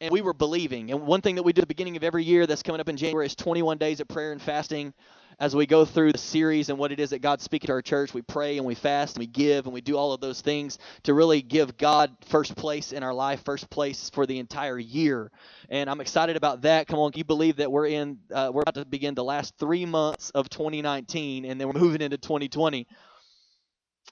And 0.01 0.11
we 0.11 0.21
were 0.21 0.33
believing. 0.33 0.91
And 0.91 1.07
one 1.07 1.21
thing 1.21 1.35
that 1.35 1.43
we 1.43 1.53
do 1.53 1.61
at 1.61 1.63
the 1.63 1.67
beginning 1.67 1.95
of 1.95 2.03
every 2.03 2.23
year 2.23 2.45
that's 2.45 2.61
coming 2.61 2.81
up 2.81 2.89
in 2.89 2.97
january 2.97 3.25
is 3.25 3.35
21 3.35 3.77
days 3.77 4.01
of 4.01 4.07
prayer 4.09 4.33
and 4.33 4.41
fasting 4.41 4.93
as 5.39 5.55
we 5.55 5.65
go 5.65 5.83
through 5.85 6.11
the 6.11 6.17
series 6.17 6.69
and 6.69 6.77
what 6.77 6.91
it 6.91 6.99
is 6.99 7.09
that 7.09 7.21
God's 7.21 7.43
speaking 7.43 7.67
to 7.67 7.73
our 7.73 7.81
church, 7.81 8.13
we 8.13 8.21
pray 8.21 8.57
and 8.57 8.65
we 8.65 8.75
fast 8.75 9.15
and 9.15 9.21
we 9.21 9.27
give 9.27 9.65
and 9.65 9.73
we 9.73 9.81
do 9.81 9.97
all 9.97 10.13
of 10.13 10.21
those 10.21 10.41
things 10.41 10.77
to 11.03 11.13
really 11.13 11.41
give 11.41 11.77
God 11.77 12.15
first 12.27 12.55
place 12.55 12.93
in 12.93 13.03
our 13.03 13.13
life, 13.13 13.43
first 13.43 13.69
place 13.69 14.09
for 14.09 14.25
the 14.25 14.39
entire 14.39 14.79
year. 14.79 15.31
And 15.69 15.89
I'm 15.89 16.01
excited 16.01 16.37
about 16.37 16.61
that. 16.61 16.87
Come 16.87 16.99
on, 16.99 17.11
you 17.15 17.23
believe 17.23 17.57
that 17.57 17.71
we're 17.71 17.87
in, 17.87 18.19
uh, 18.33 18.51
we're 18.53 18.61
about 18.61 18.75
to 18.75 18.85
begin 18.85 19.13
the 19.13 19.23
last 19.23 19.53
three 19.59 19.85
months 19.85 20.29
of 20.29 20.49
2019 20.49 21.45
and 21.45 21.59
then 21.59 21.67
we're 21.67 21.79
moving 21.79 22.01
into 22.01 22.17
2020. 22.17 22.87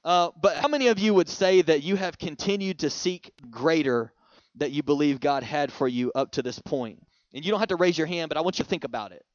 Uh, 0.04 0.30
but 0.42 0.58
how 0.58 0.68
many 0.68 0.88
of 0.88 1.00
you 1.00 1.14
would 1.14 1.30
say 1.30 1.62
that 1.62 1.84
you 1.84 1.96
have 1.96 2.18
continued 2.18 2.80
to 2.80 2.90
seek 2.90 3.32
greater 3.50 4.12
that 4.56 4.72
you 4.72 4.84
believe 4.84 5.22
God 5.22 5.44
had 5.44 5.72
for 5.72 5.88
you 5.88 6.12
up 6.14 6.32
to 6.34 6.42
this 6.42 6.60
point? 6.60 7.00
And 7.34 7.44
you 7.46 7.50
don't 7.50 7.62
have 7.62 7.70
to 7.70 7.78
raise 7.78 7.98
your 7.98 8.08
hand, 8.08 8.30
but 8.30 8.38
I 8.38 8.42
want 8.42 8.60
you 8.60 8.66
to 8.66 8.70
think 8.70 8.84
about 8.84 9.14
it 9.14 9.26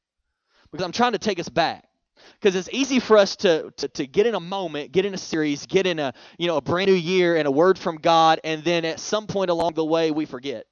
because 0.71 0.85
I'm 0.85 0.91
trying 0.91 1.13
to 1.13 1.19
take 1.19 1.39
us 1.39 1.49
back. 1.49 1.85
Because 2.33 2.55
it's 2.55 2.69
easy 2.71 2.99
for 2.99 3.17
us 3.17 3.37
to, 3.37 3.71
to, 3.77 3.87
to 3.89 4.07
get 4.07 4.27
in 4.27 4.35
a 4.35 4.39
moment, 4.39 4.91
get 4.91 5.05
in 5.05 5.13
a 5.13 5.17
series, 5.17 5.65
get 5.65 5.87
in 5.87 5.99
a 5.99 6.13
you 6.37 6.47
know 6.47 6.57
a 6.57 6.61
brand 6.61 6.89
new 6.89 6.95
year 6.95 7.37
and 7.37 7.47
a 7.47 7.51
word 7.51 7.77
from 7.77 7.97
God, 7.97 8.39
and 8.43 8.63
then 8.63 8.85
at 8.85 8.99
some 8.99 9.25
point 9.25 9.49
along 9.49 9.73
the 9.73 9.85
way 9.85 10.11
we 10.11 10.25
forget. 10.25 10.65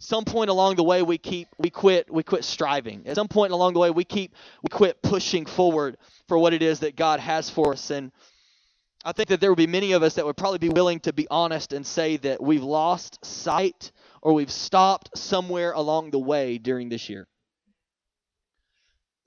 Some 0.00 0.24
point 0.24 0.48
along 0.48 0.76
the 0.76 0.82
way 0.82 1.02
we 1.02 1.18
keep 1.18 1.48
we 1.58 1.70
quit 1.70 2.12
we 2.12 2.22
quit 2.22 2.44
striving. 2.44 3.06
At 3.06 3.16
some 3.16 3.28
point 3.28 3.52
along 3.52 3.74
the 3.74 3.78
way 3.78 3.90
we 3.90 4.04
keep 4.04 4.34
we 4.62 4.68
quit 4.70 5.02
pushing 5.02 5.46
forward 5.46 5.96
for 6.26 6.38
what 6.38 6.52
it 6.52 6.62
is 6.62 6.80
that 6.80 6.96
God 6.96 7.20
has 7.20 7.48
for 7.48 7.72
us. 7.72 7.90
And 7.90 8.10
I 9.04 9.12
think 9.12 9.28
that 9.28 9.40
there 9.40 9.50
would 9.50 9.56
be 9.56 9.66
many 9.66 9.92
of 9.92 10.02
us 10.02 10.14
that 10.14 10.26
would 10.26 10.36
probably 10.36 10.58
be 10.58 10.68
willing 10.68 11.00
to 11.00 11.12
be 11.12 11.28
honest 11.30 11.72
and 11.72 11.86
say 11.86 12.16
that 12.18 12.42
we've 12.42 12.62
lost 12.62 13.24
sight 13.24 13.92
or 14.20 14.32
we've 14.32 14.50
stopped 14.50 15.16
somewhere 15.16 15.72
along 15.72 16.10
the 16.10 16.18
way 16.18 16.58
during 16.58 16.88
this 16.88 17.08
year 17.08 17.26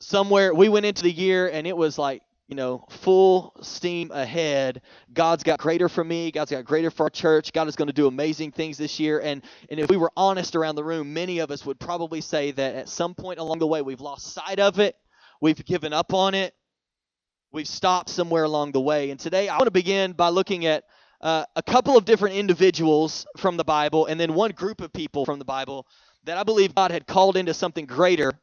somewhere 0.04 0.54
we 0.54 0.70
went 0.70 0.86
into 0.86 1.04
the 1.04 1.12
year 1.12 1.50
and 1.50 1.66
it 1.66 1.76
was 1.76 1.98
like 1.98 2.22
you 2.48 2.56
know 2.56 2.86
full 2.90 3.54
steam 3.62 4.12
ahead. 4.12 4.82
God's 5.14 5.44
got 5.44 5.60
greater 5.60 5.88
for 5.90 6.04
me. 6.04 6.32
God's 6.32 6.52
got 6.52 6.66
greater 6.66 6.92
for 6.92 7.04
our 7.04 7.10
church. 7.10 7.54
God 7.54 7.68
is 7.68 7.76
going 7.76 7.88
to 7.88 7.94
do 7.94 8.08
amazing 8.08 8.52
things 8.52 8.78
this 8.78 9.00
year. 9.00 9.20
And 9.20 9.44
and 9.70 9.80
if 9.80 9.90
we 9.90 9.98
were 9.98 10.12
honest 10.18 10.56
around 10.56 10.76
the 10.76 10.84
room 10.84 11.14
many 11.14 11.40
of 11.40 11.52
us 11.52 11.66
would 11.66 11.80
probably 11.80 12.22
say 12.22 12.52
that 12.52 12.76
at 12.76 12.90
some 12.90 13.16
point 13.16 13.40
along 13.40 13.60
the 13.60 13.68
way 13.68 13.82
we've 13.82 14.02
lost 14.02 14.34
sight 14.34 14.60
of 14.60 14.80
it. 14.80 14.96
We've 15.42 15.64
given 15.66 15.94
up 15.94 16.14
on 16.14 16.36
it. 16.36 16.54
We've 17.52 17.68
stopped 17.68 18.10
somewhere 18.10 18.44
along 18.44 18.72
the 18.72 18.82
way. 18.82 19.10
And 19.10 19.20
today 19.20 19.48
i 19.48 19.56
want 19.56 19.66
to 19.68 19.72
begin 19.72 20.14
by 20.14 20.30
looking 20.30 20.66
at 20.66 20.84
uh, 21.22 21.46
a 21.56 21.64
couple 21.64 21.96
of 21.96 22.04
different 22.04 22.36
individuals 22.36 23.26
from 23.38 23.56
the 23.56 23.64
bible 23.64 24.08
and 24.08 24.20
then 24.20 24.34
one 24.34 24.52
group 24.52 24.82
of 24.82 24.92
people 24.92 25.24
from 25.24 25.40
the 25.40 25.46
bible 25.46 25.88
that 26.26 26.38
i 26.38 26.44
believe 26.44 26.76
god 26.76 26.92
had 26.92 27.08
called 27.08 27.38
into 27.38 27.54
something 27.54 27.86
greater 27.86 28.34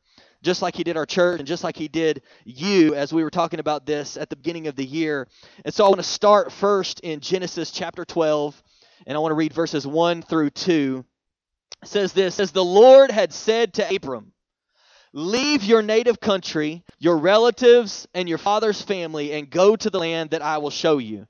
just 0.42 0.62
like 0.62 0.75
he 0.75 0.85
did 0.85 0.97
our 0.97 1.06
church 1.06 1.38
and 1.38 1.47
just 1.47 1.64
like 1.64 1.76
he 1.76 1.88
did 1.88 2.23
you 2.44 2.94
as 2.94 3.12
we 3.12 3.23
were 3.23 3.30
talking 3.30 3.61
about 3.61 3.87
this 3.87 4.16
at 4.16 4.30
the 4.30 4.37
beginning 4.37 4.66
of 4.66 4.76
the 4.76 4.85
year. 4.85 5.28
And 5.64 5.73
so 5.73 5.85
I 5.85 5.88
want 5.88 6.00
to 6.00 6.04
start 6.04 6.52
first 6.52 7.00
in 7.00 7.20
Genesis 7.20 7.70
chapter 7.70 8.04
12, 8.04 8.62
and 9.06 9.16
I 9.16 9.20
want 9.20 9.32
to 9.32 9.37
read 9.37 9.52
verses 9.52 9.87
1 9.87 10.23
through 10.23 10.50
2. 10.50 11.04
It 11.82 11.88
says 11.88 12.12
this 12.12 12.40
As 12.40 12.52
the 12.52 12.64
Lord 12.64 13.11
had 13.11 13.32
said 13.32 13.75
to 13.75 13.94
Abram, 13.94 14.32
Leave 15.12 15.64
your 15.64 15.82
native 15.82 16.20
country, 16.20 16.85
your 16.99 17.18
relatives, 17.18 18.06
and 18.14 18.28
your 18.28 18.38
father's 18.38 18.80
family, 18.80 19.32
and 19.32 19.50
go 19.50 19.75
to 19.75 19.90
the 19.90 19.99
land 19.99 20.30
that 20.30 20.42
I 20.42 20.59
will 20.59 20.70
show 20.70 20.99
you. 20.99 21.26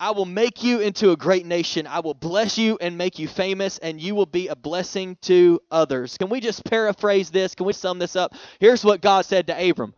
I 0.00 0.12
will 0.12 0.24
make 0.24 0.64
you 0.64 0.80
into 0.80 1.10
a 1.10 1.16
great 1.16 1.44
nation. 1.44 1.86
I 1.86 2.00
will 2.00 2.14
bless 2.14 2.56
you 2.56 2.78
and 2.80 2.96
make 2.96 3.18
you 3.18 3.28
famous, 3.28 3.76
and 3.78 4.00
you 4.00 4.14
will 4.14 4.24
be 4.24 4.48
a 4.48 4.56
blessing 4.56 5.18
to 5.22 5.60
others. 5.70 6.16
Can 6.16 6.30
we 6.30 6.40
just 6.40 6.64
paraphrase 6.64 7.30
this? 7.30 7.54
Can 7.54 7.66
we 7.66 7.74
sum 7.74 7.98
this 7.98 8.16
up? 8.16 8.34
Here's 8.60 8.82
what 8.82 9.02
God 9.02 9.26
said 9.26 9.48
to 9.48 9.70
Abram 9.70 9.94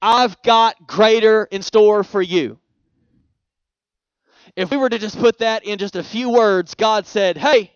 I've 0.00 0.40
got 0.42 0.86
greater 0.86 1.44
in 1.44 1.60
store 1.60 2.04
for 2.04 2.22
you. 2.22 2.58
If 4.56 4.70
we 4.70 4.78
were 4.78 4.88
to 4.88 4.98
just 4.98 5.18
put 5.18 5.38
that 5.38 5.64
in 5.64 5.78
just 5.78 5.94
a 5.94 6.02
few 6.02 6.30
words, 6.30 6.74
God 6.74 7.06
said, 7.06 7.36
Hey, 7.36 7.70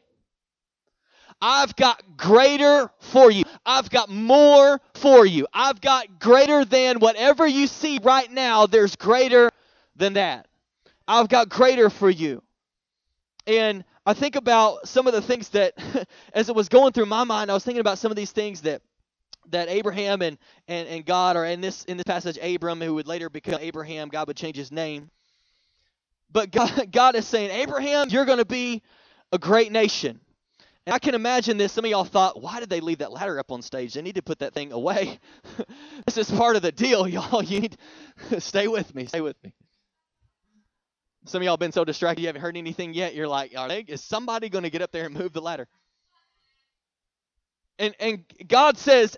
I've 1.40 1.76
got 1.76 2.02
greater 2.16 2.90
for 2.98 3.30
you. 3.30 3.44
I've 3.66 3.90
got 3.90 4.08
more 4.08 4.80
for 4.94 5.26
you. 5.26 5.46
I've 5.52 5.82
got 5.82 6.18
greater 6.18 6.64
than 6.64 6.98
whatever 6.98 7.46
you 7.46 7.66
see 7.66 8.00
right 8.02 8.30
now. 8.32 8.66
There's 8.66 8.96
greater 8.96 9.50
than 9.96 10.14
that. 10.14 10.47
I've 11.08 11.28
got 11.28 11.48
greater 11.48 11.88
for 11.88 12.10
you. 12.10 12.42
And 13.46 13.82
I 14.04 14.12
think 14.12 14.36
about 14.36 14.86
some 14.86 15.06
of 15.06 15.14
the 15.14 15.22
things 15.22 15.48
that, 15.50 15.72
as 16.34 16.50
it 16.50 16.54
was 16.54 16.68
going 16.68 16.92
through 16.92 17.06
my 17.06 17.24
mind, 17.24 17.50
I 17.50 17.54
was 17.54 17.64
thinking 17.64 17.80
about 17.80 17.98
some 17.98 18.12
of 18.12 18.16
these 18.16 18.30
things 18.30 18.60
that 18.62 18.82
that 19.50 19.70
Abraham 19.70 20.20
and, 20.20 20.36
and, 20.66 20.86
and 20.88 21.06
God, 21.06 21.34
are 21.36 21.46
in 21.46 21.62
this 21.62 21.84
in 21.84 21.96
this 21.96 22.04
passage, 22.04 22.36
Abram, 22.36 22.82
who 22.82 22.94
would 22.94 23.06
later 23.06 23.30
become 23.30 23.58
Abraham, 23.60 24.10
God 24.10 24.28
would 24.28 24.36
change 24.36 24.56
his 24.56 24.70
name. 24.70 25.10
But 26.30 26.50
God, 26.52 26.92
God 26.92 27.14
is 27.14 27.26
saying, 27.26 27.50
Abraham, 27.50 28.10
you're 28.10 28.26
going 28.26 28.38
to 28.38 28.44
be 28.44 28.82
a 29.32 29.38
great 29.38 29.72
nation. 29.72 30.20
And 30.86 30.94
I 30.94 30.98
can 30.98 31.14
imagine 31.14 31.58
this. 31.58 31.72
Some 31.72 31.84
of 31.84 31.90
y'all 31.90 32.04
thought, 32.04 32.40
why 32.40 32.60
did 32.60 32.70
they 32.70 32.80
leave 32.80 32.98
that 32.98 33.12
ladder 33.12 33.38
up 33.38 33.52
on 33.52 33.60
stage? 33.62 33.94
They 33.94 34.02
need 34.02 34.14
to 34.14 34.22
put 34.22 34.38
that 34.38 34.54
thing 34.54 34.72
away. 34.72 35.18
this 36.06 36.16
is 36.16 36.30
part 36.30 36.56
of 36.56 36.62
the 36.62 36.72
deal, 36.72 37.06
y'all. 37.08 37.42
You 37.42 37.60
need 37.60 37.76
stay 38.38 38.68
with 38.68 38.94
me. 38.94 39.06
Stay 39.06 39.20
with 39.20 39.36
me. 39.42 39.52
Some 41.28 41.42
of 41.42 41.46
y'all 41.46 41.58
been 41.58 41.72
so 41.72 41.84
distracted 41.84 42.22
you 42.22 42.28
haven't 42.28 42.40
heard 42.40 42.56
anything 42.56 42.94
yet. 42.94 43.14
You're 43.14 43.28
like, 43.28 43.52
is 43.88 44.02
somebody 44.02 44.48
going 44.48 44.64
to 44.64 44.70
get 44.70 44.80
up 44.80 44.92
there 44.92 45.04
and 45.04 45.14
move 45.14 45.32
the 45.34 45.42
ladder? 45.42 45.68
And 47.78 47.94
and 48.00 48.24
God 48.48 48.76
says, 48.78 49.16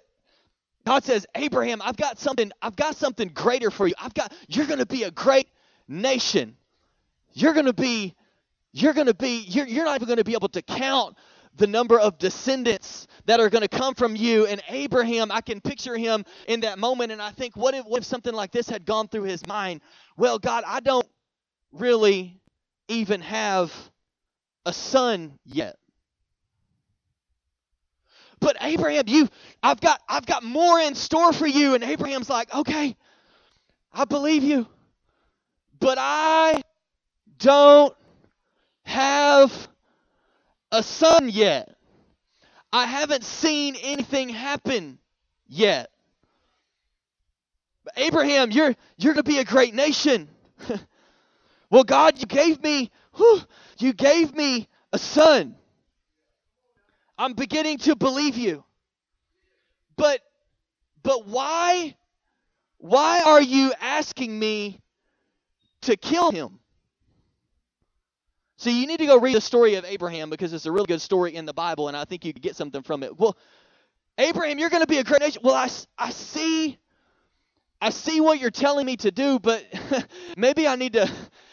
God 0.85 1.05
says, 1.05 1.27
Abraham, 1.35 1.81
I've 1.83 1.97
got 1.97 2.19
something, 2.19 2.51
I've 2.61 2.77
got 2.77 2.97
something 2.97 3.29
greater 3.29 3.71
for 3.71 3.87
you. 3.87 3.95
I've 3.99 4.15
got 4.15 4.35
you're 4.49 4.67
gonna 4.67 4.87
be 4.87 5.05
a 5.05 5.11
great 5.11 5.49
nation. 5.89 6.57
You're 7.33 7.55
gonna 7.55 7.73
be, 7.73 8.15
you're 8.73 8.93
gonna 8.93 9.15
be, 9.15 9.45
you're, 9.49 9.67
you're 9.67 9.85
not 9.85 9.97
even 9.97 10.09
gonna 10.09 10.25
be 10.25 10.35
able 10.35 10.49
to 10.51 10.63
count 10.63 11.17
the 11.57 11.67
number 11.67 11.99
of 11.99 12.19
descendants 12.19 13.07
that 13.27 13.41
are 13.41 13.51
going 13.51 13.63
to 13.63 13.69
come 13.69 13.95
from 13.95 14.15
you. 14.15 14.47
And 14.47 14.63
Abraham, 14.69 15.33
I 15.33 15.41
can 15.41 15.61
picture 15.61 15.97
him 15.97 16.25
in 16.47 16.61
that 16.61 16.79
moment, 16.79 17.11
and 17.13 17.21
I 17.21 17.33
think, 17.33 17.57
what 17.57 17.75
if, 17.75 17.85
what 17.85 17.99
if 17.99 18.05
something 18.07 18.33
like 18.33 18.53
this 18.53 18.69
had 18.69 18.87
gone 18.87 19.09
through 19.09 19.25
his 19.25 19.45
mind? 19.47 19.81
Well, 20.17 20.39
God, 20.39 20.63
I 20.67 20.81
don't 20.81 21.07
really 21.73 22.41
even 22.89 23.21
have 23.21 23.73
a 24.67 24.73
son 24.73 25.39
yet. 25.45 25.77
But 28.41 28.57
Abraham, 28.63 29.05
you 29.07 29.29
I've 29.63 29.81
got 29.81 30.01
I've 30.09 30.27
got 30.27 30.43
more 30.43 30.81
in 30.81 30.95
store 30.95 31.33
for 31.33 31.47
you. 31.47 31.75
And 31.75 31.85
Abraham's 31.85 32.31
like, 32.31 32.55
okay, 32.55 32.97
I 33.93 34.05
believe 34.07 34.43
you. 34.43 34.67
But 35.79 35.99
I 36.01 36.63
don't 37.39 37.95
have 38.85 39.69
a 40.73 40.83
son 40.83 41.29
yet. 41.29 41.75
I 42.73 42.87
haven't 42.87 43.25
seen 43.25 43.77
anything 43.83 44.29
happen 44.29 44.99
yet. 45.49 45.91
But 47.85 47.95
Abraham, 47.97 48.51
you're 48.51 48.75
you're 48.97 49.15
going 49.15 49.25
to 49.25 49.31
be 49.31 49.39
a 49.39 49.45
great 49.45 49.75
nation. 49.75 50.29
well, 51.71 51.85
God, 51.85 52.19
you 52.19 52.27
gave 52.27 52.63
me 52.63 52.91
whew, 53.17 53.41
you 53.79 53.93
gave 53.93 54.35
me 54.35 54.69
a 54.93 54.99
son. 54.99 55.57
I'm 57.19 57.35
beginning 57.35 57.79
to 57.79 57.97
believe 57.97 58.37
you. 58.37 58.65
But 59.97 60.21
but 61.03 61.27
why 61.27 61.97
why 62.79 63.23
are 63.23 63.43
you 63.43 63.73
asking 63.81 64.39
me 64.39 64.81
to 65.83 65.97
kill 65.97 66.31
him? 66.31 66.59
So 68.57 68.69
you 68.69 68.87
need 68.87 68.99
to 68.99 69.07
go 69.07 69.19
read 69.19 69.35
the 69.37 69.41
story 69.41 69.77
of 69.77 69.87
Abraham 69.87 70.29
because 70.29 70.53
it's 70.53 70.67
a 70.67 70.73
really 70.73 70.87
good 70.87 71.01
story 71.01 71.35
in 71.35 71.47
the 71.47 71.55
Bible, 71.55 71.89
and 71.89 71.97
I 71.97 72.05
think 72.05 72.27
you 72.27 72.35
could 72.35 72.43
get 72.43 72.57
something 72.57 72.83
from 72.83 73.03
it. 73.03 73.19
Well, 73.19 73.37
Abraham, 74.19 74.59
you're 74.59 74.69
going 74.69 74.83
to 74.83 74.87
be 74.87 74.99
a 74.99 75.05
great 75.05 75.21
nation. 75.23 75.41
Well, 75.43 75.55
I, 75.55 75.71
I 75.99 76.11
see, 76.11 76.79
I 77.81 77.89
see 77.89 78.21
what 78.21 78.39
you're 78.39 78.51
telling 78.51 78.85
me 78.85 78.99
to 78.99 79.11
do, 79.11 79.39
but 79.39 79.65
maybe 80.37 80.69
I 80.69 80.77
need 80.77 80.93
to, 80.93 81.11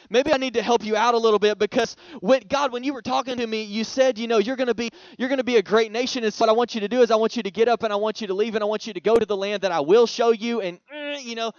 maybe 0.09 0.33
I 0.33 0.37
need 0.37 0.55
to 0.55 0.61
help 0.61 0.83
you 0.83 0.95
out 0.95 1.13
a 1.13 1.17
little 1.17 1.39
bit 1.39 1.59
because 1.59 1.95
when 2.19 2.41
God, 2.47 2.71
when 2.71 2.83
you 2.83 2.93
were 2.93 3.01
talking 3.01 3.37
to 3.37 3.47
me, 3.47 3.63
you 3.63 3.83
said, 3.83 4.17
you 4.17 4.27
know, 4.27 4.37
you're 4.37 4.55
going 4.55 4.67
to 4.67 4.75
be, 4.75 4.89
you're 5.17 5.29
to 5.29 5.43
be 5.43 5.57
a 5.57 5.63
great 5.63 5.91
nation. 5.91 6.23
And 6.23 6.33
so 6.33 6.43
what 6.45 6.49
I 6.49 6.53
want 6.53 6.75
you 6.75 6.81
to 6.81 6.87
do 6.87 7.01
is 7.01 7.11
I 7.11 7.15
want 7.15 7.35
you 7.35 7.43
to 7.43 7.51
get 7.51 7.67
up 7.67 7.83
and 7.83 7.93
I 7.93 7.97
want 7.97 8.21
you 8.21 8.27
to 8.27 8.33
leave 8.33 8.55
and 8.55 8.63
I 8.63 8.67
want 8.67 8.87
you 8.87 8.93
to 8.93 9.01
go 9.01 9.15
to 9.15 9.25
the 9.25 9.37
land 9.37 9.63
that 9.63 9.71
I 9.71 9.79
will 9.79 10.07
show 10.07 10.31
you, 10.31 10.61
and 10.61 10.79
eh, 10.91 11.19
you 11.19 11.35
know, 11.35 11.51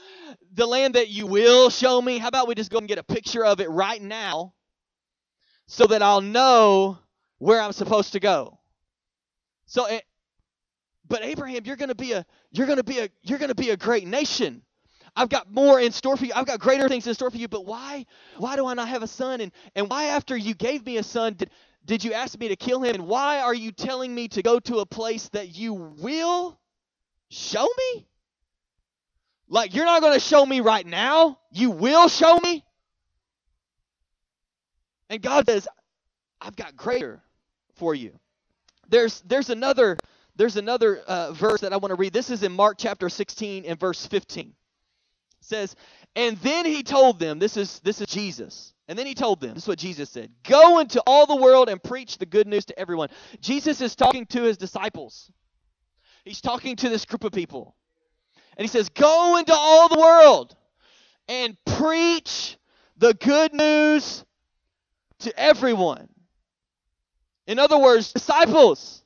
the 0.55 0.67
land 0.67 0.95
that 0.95 1.09
you 1.09 1.27
will 1.27 1.71
show 1.71 2.01
me. 2.01 2.19
How 2.19 2.29
about 2.29 2.49
we 2.49 2.55
just 2.55 2.71
go 2.71 2.79
and 2.79 2.89
get 2.89 2.99
a 2.99 3.03
picture 3.03 3.45
of 3.45 3.61
it 3.61 3.71
right 3.71 4.01
now? 4.01 4.55
so 5.69 5.87
that 5.87 6.03
I'll 6.03 6.23
know 6.23 6.99
where 7.39 7.61
I'm 7.61 7.73
supposed 7.73 8.13
to 8.15 8.21
go. 8.21 8.59
So 9.67 9.85
eh, 9.85 10.01
but 11.07 11.23
Abraham, 11.23 11.63
you're 11.65 11.77
going 11.77 11.91
to 11.91 11.95
be 11.95 12.13
a 12.13 12.27
you're 12.51 12.67
going 12.67 12.79
to 12.79 12.85
be 12.85 12.99
a 12.99 13.09
you're 13.23 13.39
going 13.39 13.51
to 13.51 13.55
be 13.55 13.71
a 13.71 13.77
great 13.77 14.07
nation. 14.07 14.63
I've 15.19 15.29
got 15.29 15.53
more 15.53 15.81
in 15.81 15.91
store 15.91 16.17
for 16.17 16.25
you. 16.25 16.33
I've 16.35 16.47
got 16.47 16.61
greater 16.61 16.89
things 16.89 17.07
in 17.07 17.13
store 17.15 17.31
for 17.31 17.37
you. 17.37 17.49
But 17.49 17.67
why 17.67 18.07
why 18.37 18.55
do 18.55 18.67
I 18.67 18.75
not 18.75 18.89
have 18.89 19.03
a 19.03 19.09
son? 19.09 19.41
And 19.41 19.53
and 19.75 19.91
why 19.91 20.05
after 20.05 20.37
you 20.37 20.55
gave 20.55 20.87
me 20.87 20.97
a 20.97 21.03
son 21.03 21.35
did 21.35 21.51
did 21.85 22.05
you 22.05 22.13
ask 22.13 22.39
me 22.39 22.49
to 22.49 22.57
kill 22.57 22.83
him? 22.85 22.95
And 22.95 23.09
why 23.09 23.41
are 23.41 23.55
you 23.55 23.73
telling 23.73 24.15
me 24.15 24.29
to 24.29 24.43
go 24.43 24.61
to 24.61 24.79
a 24.79 24.87
place 24.87 25.29
that 25.31 25.57
you 25.57 25.75
will 25.75 26.59
show 27.31 27.67
me? 27.67 28.07
Like 29.49 29.75
you're 29.75 29.87
not 29.87 30.03
going 30.03 30.15
to 30.15 30.21
show 30.21 30.47
me 30.47 30.61
right 30.61 30.87
now. 30.87 31.41
You 31.51 31.71
will 31.71 32.09
show 32.09 32.39
me. 32.39 32.65
And 35.11 35.21
God 35.21 35.47
says, 35.49 35.67
I've 36.41 36.55
got 36.55 36.77
greater 36.77 37.21
for 37.75 37.93
you. 37.93 38.13
There's 38.89 39.21
there's 39.23 39.51
another 39.51 39.99
there's 40.37 40.57
another 40.57 40.99
uh, 40.99 41.33
verse 41.33 41.63
that 41.63 41.73
I 41.73 41.79
want 41.79 41.91
to 41.91 41.97
read. 41.97 42.13
This 42.13 42.31
is 42.31 42.45
in 42.45 42.53
Mark 42.53 42.77
chapter 42.79 43.09
16 43.09 43.65
and 43.65 43.81
verse 43.81 44.07
15. 44.07 44.55
Says, 45.49 45.75
and 46.15 46.37
then 46.39 46.67
he 46.67 46.83
told 46.83 47.19
them, 47.19 47.39
this 47.39 47.57
is 47.57 47.81
this 47.81 48.03
is 48.03 48.07
Jesus. 48.07 48.75
And 48.87 48.99
then 48.99 49.07
he 49.07 49.15
told 49.15 49.41
them, 49.41 49.55
this 49.55 49.65
is 49.65 49.69
what 49.69 49.79
Jesus 49.79 50.11
said 50.11 50.31
Go 50.45 50.79
into 50.79 51.03
all 51.07 51.27
the 51.27 51.37
world 51.37 51.71
and 51.71 51.83
preach 51.83 52.19
the 52.19 52.27
good 52.27 52.47
news 52.47 52.67
to 52.67 52.79
everyone. 52.79 53.09
Jesus 53.41 53.81
is 53.81 53.97
talking 53.97 54.27
to 54.27 54.43
his 54.43 54.59
disciples, 54.59 55.31
he's 56.25 56.43
talking 56.43 56.77
to 56.77 56.91
this 56.91 57.07
group 57.07 57.25
of 57.25 57.33
people. 57.33 57.75
And 58.59 58.65
he 58.65 58.69
says, 58.69 58.91
Go 58.91 59.39
into 59.39 59.55
all 59.55 59.89
the 59.89 59.99
world 59.99 60.55
and 61.29 61.57
preach 61.65 62.59
the 62.99 63.15
good 63.15 63.55
news 63.55 64.25
to 65.21 65.41
everyone. 65.41 66.09
In 67.47 67.59
other 67.59 67.79
words, 67.79 68.13
disciples, 68.13 69.03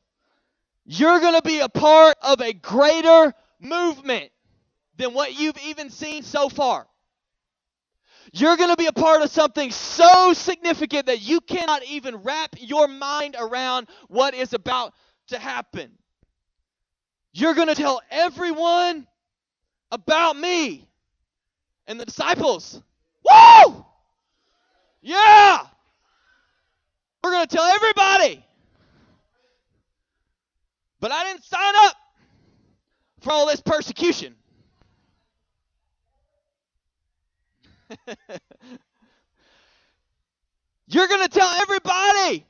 you're 0.85 1.21
going 1.21 1.35
to 1.35 1.43
be 1.43 1.61
a 1.61 1.69
part 1.69 2.17
of 2.21 2.41
a 2.41 2.53
greater 2.53 3.33
movement 3.61 4.33
than 4.97 5.15
what 5.15 5.39
you've 5.39 5.59
even 5.65 5.91
seen 5.91 6.23
so 6.23 6.49
far. 6.49 6.87
You're 8.33 8.57
going 8.57 8.71
to 8.71 8.77
be 8.77 8.87
a 8.87 8.93
part 8.93 9.23
of 9.23 9.31
something 9.31 9.71
so 9.71 10.33
significant 10.33 11.07
that 11.07 11.21
you 11.21 11.41
cannot 11.41 11.85
even 11.85 12.17
wrap 12.17 12.55
your 12.59 12.89
mind 12.89 13.37
around 13.39 13.89
what 14.09 14.35
is 14.35 14.53
about 14.53 14.95
to 15.29 15.39
happen. 15.39 15.91
You're 17.33 17.55
going 17.55 17.69
to 17.69 17.75
tell 17.75 18.01
everyone 18.11 19.07
about 19.91 20.37
me. 20.37 20.89
And 21.87 21.99
the 21.99 22.05
disciples, 22.05 22.81
woo! 23.29 23.85
Yeah! 25.01 25.67
We're 27.23 27.31
going 27.33 27.47
to 27.47 27.57
tell 27.57 27.65
everybody. 27.65 28.45
But 31.01 31.11
I 31.11 31.25
didn't 31.25 31.45
sign 31.45 31.75
up 31.79 31.97
for 33.21 33.33
all 33.33 33.47
this 33.47 33.61
persecution. 33.61 34.37
You're 40.89 41.09
going 41.09 41.23
to 41.23 41.29
tell 41.29 41.49
everybody 41.63 42.45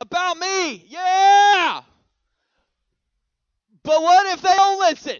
about 0.00 0.38
me. 0.38 0.84
Yeah. 0.88 1.82
But 3.82 4.02
what 4.02 4.32
if 4.34 4.42
they 4.42 4.54
don't 4.54 4.80
listen? 4.80 5.18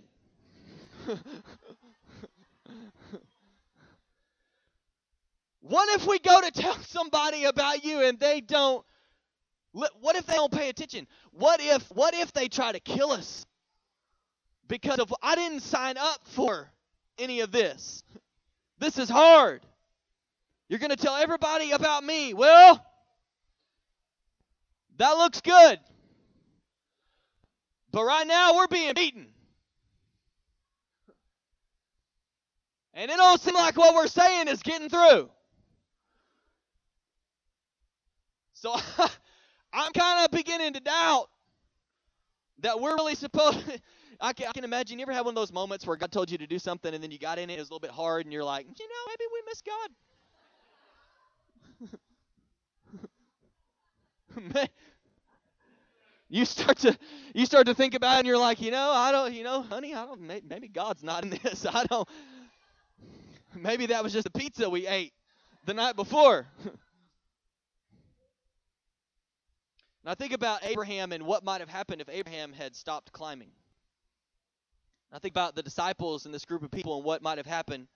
What 5.63 5.89
if 5.91 6.07
we 6.07 6.19
go 6.19 6.41
to 6.41 6.51
tell 6.51 6.77
somebody 6.83 7.45
about 7.45 7.85
you 7.85 8.03
and 8.03 8.19
they 8.19 8.41
don't 8.41 8.85
what 9.73 10.17
if 10.17 10.27
they 10.27 10.35
don't 10.35 10.53
pay 10.53 10.69
attention? 10.69 11.07
What 11.31 11.61
if 11.63 11.89
what 11.93 12.15
if 12.15 12.33
they 12.33 12.49
try 12.49 12.73
to 12.73 12.81
kill 12.81 13.13
us? 13.13 13.47
Because 14.69 14.99
of 14.99 15.15
I 15.23 15.35
didn't 15.35 15.61
sign 15.61 15.97
up 15.97 16.27
for 16.27 16.71
any 17.17 17.41
of 17.41 17.53
this. 17.53 18.03
This 18.79 18.99
is 18.99 19.09
hard. 19.11 19.63
You're 20.69 20.81
going 20.81 20.91
to 20.91 20.97
tell 20.97 21.17
everybody 21.17 21.73
about 21.73 22.05
me. 22.05 22.35
Well, 22.35 22.85
that 24.99 25.13
looks 25.19 25.41
good. 25.41 25.79
But 27.93 28.05
right 28.05 28.27
now 28.27 28.57
we're 28.57 28.69
being 28.69 28.95
beaten. 28.95 29.29
And 32.95 33.11
it 33.11 33.17
don't 33.17 33.41
seem 33.41 33.55
like 33.55 33.77
what 33.77 33.95
we're 33.95 34.09
saying 34.09 34.49
is 34.49 34.63
getting 34.63 34.89
through. 34.89 35.31
So 38.55 38.75
I'm 39.75 39.93
kind 39.93 40.25
of 40.25 40.31
beginning 40.33 40.75
to 40.75 40.81
doubt 40.81 41.29
that 42.61 42.81
we're 42.81 42.97
really 42.97 43.15
supposed. 43.17 43.59
I 44.23 44.33
can, 44.33 44.47
I 44.47 44.53
can 44.53 44.63
imagine 44.63 45.01
you 45.01 45.03
ever 45.03 45.13
had 45.13 45.25
one 45.25 45.33
of 45.33 45.35
those 45.35 45.53
moments 45.53 45.85
where 45.85 45.97
God 45.97 46.13
told 46.13 46.31
you 46.31 46.39
to 46.39 46.47
do 46.47 46.61
something 46.61 46.95
and 46.95 47.03
then 47.03 47.11
you 47.11 47.19
got 47.19 47.39
in 47.39 47.51
it, 47.51 47.55
it 47.55 47.59
was 47.59 47.69
a 47.69 47.73
little 47.73 47.81
bit 47.81 47.91
hard, 47.91 48.25
and 48.25 48.33
you're 48.33 48.45
like, 48.45 48.67
you 48.79 48.89
know, 48.89 48.95
maybe 49.09 49.25
we 49.33 49.43
miss 49.47 49.63
God. 49.63 49.91
you 56.29 56.45
start 56.45 56.79
to 56.79 56.97
you 57.35 57.45
start 57.45 57.67
to 57.67 57.75
think 57.75 57.95
about 57.95 58.15
it 58.15 58.19
and 58.21 58.27
you're 58.27 58.39
like 58.39 58.63
you 58.63 58.71
know 58.71 58.91
i 58.93 59.13
don't 59.13 59.35
you 59.35 59.45
know 59.45 59.61
honey 59.63 59.95
i 59.95 60.07
don't 60.07 60.21
maybe 60.21 60.69
god's 60.69 61.03
not 61.03 61.23
in 61.23 61.31
this. 61.31 61.67
I 61.71 61.85
don't 61.85 62.09
maybe 63.55 63.87
that 63.87 64.03
was 64.03 64.13
just 64.13 64.25
the 64.25 64.31
pizza 64.31 64.71
we 64.71 64.87
ate 64.87 65.13
the 65.67 65.75
night 65.75 65.97
before. 65.97 66.47
Now 70.05 70.15
think 70.15 70.33
about 70.33 70.65
abraham 70.65 71.13
and 71.13 71.25
what 71.25 71.45
might 71.45 71.61
have 71.61 71.69
happened 71.69 72.01
if 72.01 72.09
abraham 72.09 72.53
had 72.53 72.75
stopped 72.75 73.13
climbing 73.13 73.51
I 75.15 75.19
think 75.19 75.33
about 75.33 75.55
the 75.55 75.63
disciples 75.63 76.25
and 76.25 76.35
this 76.35 76.47
group 76.47 76.63
of 76.63 76.71
people 76.71 76.97
and 76.97 77.05
what 77.05 77.23
might 77.23 77.37
have 77.37 77.47
happened 77.47 77.87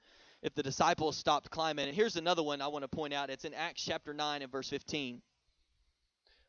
if 0.43 0.55
the 0.55 0.63
disciples 0.63 1.17
stopped 1.17 1.51
climbing. 1.51 1.87
And 1.87 1.97
here's 1.97 2.17
another 2.17 2.43
one 2.43 2.61
I 2.61 2.69
want 2.69 2.83
to 2.83 2.89
point 2.89 3.15
out. 3.15 3.31
It's 3.31 3.47
in 3.47 3.55
Acts 3.55 3.83
chapter 3.83 4.13
9 4.13 4.43
and 4.43 4.53
verse 4.53 4.69
15. 4.69 5.23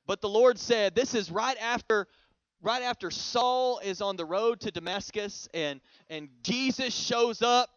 But 0.05 0.19
the 0.19 0.27
Lord 0.27 0.59
said, 0.59 0.93
this 0.93 1.13
is 1.13 1.31
right 1.31 1.57
after 1.61 2.07
right 2.61 2.81
after 2.81 3.11
Saul 3.11 3.79
is 3.79 4.01
on 4.01 4.15
the 4.17 4.25
road 4.25 4.59
to 4.61 4.71
Damascus 4.71 5.47
and 5.53 5.79
and 6.09 6.27
Jesus 6.43 6.93
shows 6.93 7.41
up 7.41 7.69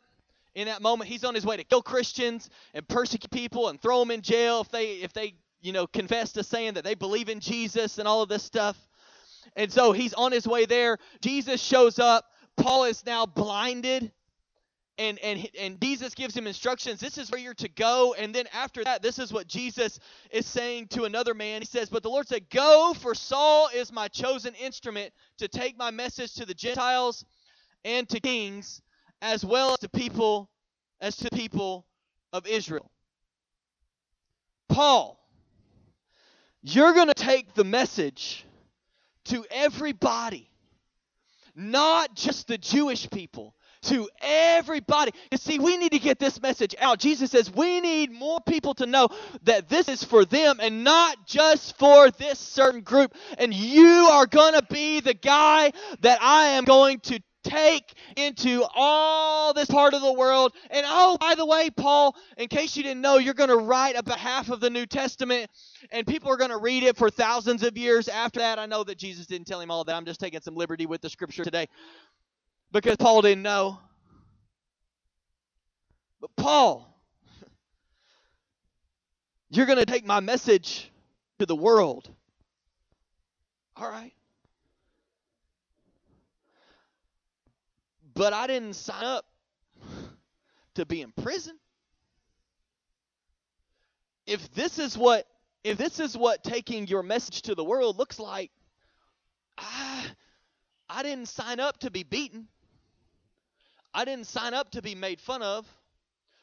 in 0.55 0.67
that 0.67 0.83
moment. 0.83 1.09
He's 1.09 1.23
on 1.23 1.35
his 1.35 1.47
way 1.47 1.57
to 1.59 1.65
kill 1.65 1.83
Christians 1.83 2.51
and 2.75 2.89
persecute 2.89 3.31
people 3.31 3.69
and 3.69 3.81
throw 3.81 4.01
them 4.01 4.11
in 4.11 4.23
jail 4.23 4.63
if 4.63 4.69
they 4.71 4.95
if 4.95 5.13
they, 5.13 5.35
you 5.61 5.73
know, 5.73 5.87
confess 5.87 6.33
to 6.33 6.43
saying 6.43 6.75
that 6.75 6.83
they 6.83 6.97
believe 6.97 7.29
in 7.29 7.39
Jesus 7.39 7.99
and 7.99 8.09
all 8.09 8.23
of 8.23 8.29
this 8.29 8.43
stuff. 8.43 8.77
And 9.55 9.73
so 9.73 9.93
he's 9.93 10.15
on 10.15 10.33
his 10.33 10.47
way 10.47 10.67
there. 10.67 10.99
Jesus 11.21 11.63
shows 11.63 12.01
up. 12.01 12.25
Paul 12.61 12.85
is 12.85 13.05
now 13.05 13.27
blinded 13.27 14.13
and 14.99 15.19
and 15.21 15.49
and 15.59 15.81
Jesus 15.81 16.15
gives 16.15 16.37
him 16.37 16.47
instructions. 16.47 17.01
This 17.01 17.17
is 17.17 17.31
where 17.31 17.41
you're 17.41 17.55
to 17.55 17.69
go. 17.69 18.15
And 18.19 18.35
then 18.35 18.47
after 18.53 18.85
that, 18.85 19.01
this 19.01 19.19
is 19.19 19.33
what 19.33 19.47
Jesus 19.47 19.99
is 20.31 20.47
saying 20.47 20.89
to 20.89 21.05
another 21.05 21.33
man. 21.33 21.63
He 21.63 21.67
says, 21.67 21.89
"But 21.89 22.03
the 22.03 22.11
Lord 22.11 22.29
said, 22.29 22.51
Go, 22.51 22.95
for 22.95 23.15
Saul 23.15 23.71
is 23.75 23.91
my 23.91 24.09
chosen 24.09 24.55
instrument 24.55 25.15
to 25.39 25.49
take 25.49 25.79
my 25.79 25.91
message 25.91 26.35
to 26.35 26.45
the 26.45 26.55
Gentiles 26.55 27.25
and 27.83 28.07
to 28.11 28.21
kings, 28.21 28.83
as 29.23 29.43
well 29.43 29.73
as 29.73 29.79
to 29.79 29.89
people 29.89 30.51
as 31.01 31.17
to 31.17 31.31
people 31.31 31.87
of 32.33 32.47
Israel." 32.47 32.91
Paul, 34.69 35.19
you're 36.63 36.93
going 36.93 37.09
to 37.09 37.15
take 37.15 37.55
the 37.55 37.65
message 37.65 38.45
to 39.25 39.47
everybody, 39.51 40.50
not 41.61 42.15
just 42.15 42.49
the 42.49 42.59
Jewish 42.59 43.09
people 43.11 43.55
to 43.83 44.09
everybody. 44.21 45.13
You 45.31 45.39
see, 45.39 45.59
we 45.59 45.77
need 45.77 45.93
to 45.93 45.99
get 45.99 46.19
this 46.19 46.41
message 46.43 46.75
out. 46.79 46.99
Jesus 46.99 47.31
says 47.31 47.51
we 47.53 47.81
need 47.81 48.13
more 48.13 48.41
people 48.47 48.75
to 48.75 48.87
know 48.87 49.09
that 49.45 49.69
this 49.69 49.89
is 49.89 50.05
for 50.05 50.25
them 50.25 50.59
and 50.61 50.85
not 50.85 51.27
just 51.27 51.79
for 51.79 52.11
this 52.11 52.39
certain 52.39 52.83
group. 52.83 53.15
And 53.39 53.55
you 53.55 54.09
are 54.11 54.27
going 54.27 54.55
to 54.55 54.63
be 54.63 55.01
the 55.01 55.15
guy 55.15 55.73
that 56.01 56.23
I 56.23 56.49
am 56.49 56.65
going 56.65 57.01
to 57.01 57.21
take 57.43 57.95
into 58.17 58.65
all 58.75 59.53
this 59.53 59.67
part 59.67 59.95
of 59.95 60.03
the 60.03 60.13
world. 60.13 60.53
And 60.71 60.87
oh, 60.89 61.17
by 61.19 61.35
the 61.35 61.47
way, 61.47 61.71
Paul, 61.71 62.17
in 62.37 62.49
case 62.49 62.77
you 62.77 62.83
didn't 62.83 63.01
know, 63.01 63.19
you're 63.19 63.35
going 63.35 63.51
to 63.51 63.57
write 63.57 63.97
about 63.97 64.19
half 64.19 64.51
of 64.51 64.61
the 64.61 64.71
New 64.71 64.87
Testament, 64.87 65.51
and 65.91 66.07
people 66.07 66.31
are 66.31 66.37
going 66.37 66.51
to 66.51 66.59
read 66.59 66.83
it 66.83 66.97
for 66.97 67.11
thousands 67.11 67.63
of 67.63 67.77
years 67.77 68.09
after 68.09 68.41
that. 68.41 68.59
I 68.59 68.67
know 68.67 68.85
that 68.85 68.99
Jesus 68.99 69.27
didn't 69.27 69.47
tell 69.47 69.61
him 69.61 69.71
all 69.71 69.85
that. 69.85 69.95
I'm 69.95 70.05
just 70.05 70.21
taking 70.21 70.41
some 70.41 70.55
liberty 70.55 70.87
with 70.87 71.01
the 71.01 71.11
scripture 71.11 71.45
today 71.45 71.69
because 72.73 72.97
Paul 72.97 73.23
didn't 73.23 73.43
know. 73.43 73.79
But 76.21 76.31
Paul, 76.37 77.03
you're 79.51 79.67
going 79.67 79.79
to 79.79 79.87
take 79.87 80.05
my 80.05 80.21
message 80.21 80.91
to 81.39 81.47
the 81.47 81.57
world. 81.57 82.11
All 83.77 83.89
right. 83.89 84.13
But 88.21 88.35
I 88.35 88.47
didn't 88.47 88.75
sign 88.75 89.03
up 89.03 89.25
to 90.75 90.85
be 90.85 91.01
in 91.01 91.11
prison. 91.11 91.59
If 94.27 94.53
this 94.53 94.79
is 94.79 94.99
what 94.99 95.27
if 95.65 95.79
this 95.79 95.99
is 96.01 96.19
what 96.19 96.45
taking 96.45 96.87
your 96.87 97.03
message 97.03 97.41
to 97.45 97.55
the 97.55 97.65
world 97.65 97.97
looks 97.97 98.19
like, 98.19 98.51
I 99.57 100.05
I 100.91 101.03
didn't 101.03 101.29
sign 101.29 101.61
up 101.61 101.79
to 101.79 101.91
be 101.91 102.03
beaten. 102.03 102.47
I 103.95 104.05
didn't 104.05 104.27
sign 104.27 104.53
up 104.53 104.73
to 104.73 104.83
be 104.83 104.95
made 104.95 105.19
fun 105.23 105.41
of, 105.41 105.67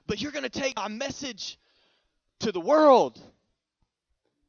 but 0.07 0.19
you're 0.19 0.31
going 0.31 0.49
to 0.49 0.49
take 0.49 0.77
my 0.77 0.87
message 0.87 1.59
to 2.39 2.51
the 2.51 2.59
world. 2.59 3.21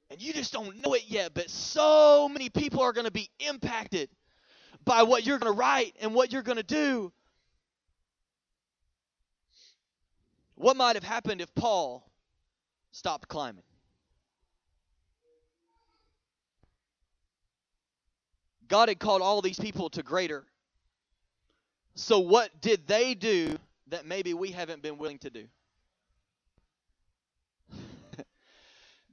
And 0.08 0.22
you 0.22 0.32
just 0.32 0.50
don't 0.50 0.82
know 0.82 0.94
it 0.94 1.04
yet, 1.08 1.34
but 1.34 1.50
so 1.50 2.26
many 2.26 2.48
people 2.48 2.80
are 2.80 2.94
going 2.94 3.04
to 3.04 3.10
be 3.10 3.28
impacted 3.38 4.08
by 4.82 5.02
what 5.02 5.26
you're 5.26 5.38
going 5.38 5.52
to 5.52 5.58
write 5.58 5.94
and 6.00 6.14
what 6.14 6.32
you're 6.32 6.40
going 6.40 6.56
to 6.56 6.62
do. 6.62 7.12
What 10.58 10.76
might 10.76 10.96
have 10.96 11.04
happened 11.04 11.40
if 11.40 11.54
Paul 11.54 12.08
stopped 12.92 13.28
climbing? 13.28 13.64
God 18.68 18.88
had 18.88 18.98
called 18.98 19.22
all 19.22 19.40
these 19.40 19.58
people 19.58 19.88
to 19.90 20.02
greater 20.02 20.44
so, 21.98 22.20
what 22.20 22.60
did 22.60 22.86
they 22.86 23.14
do 23.14 23.58
that 23.88 24.06
maybe 24.06 24.32
we 24.32 24.52
haven't 24.52 24.82
been 24.82 24.98
willing 24.98 25.18
to 25.18 25.30
do? 25.30 25.46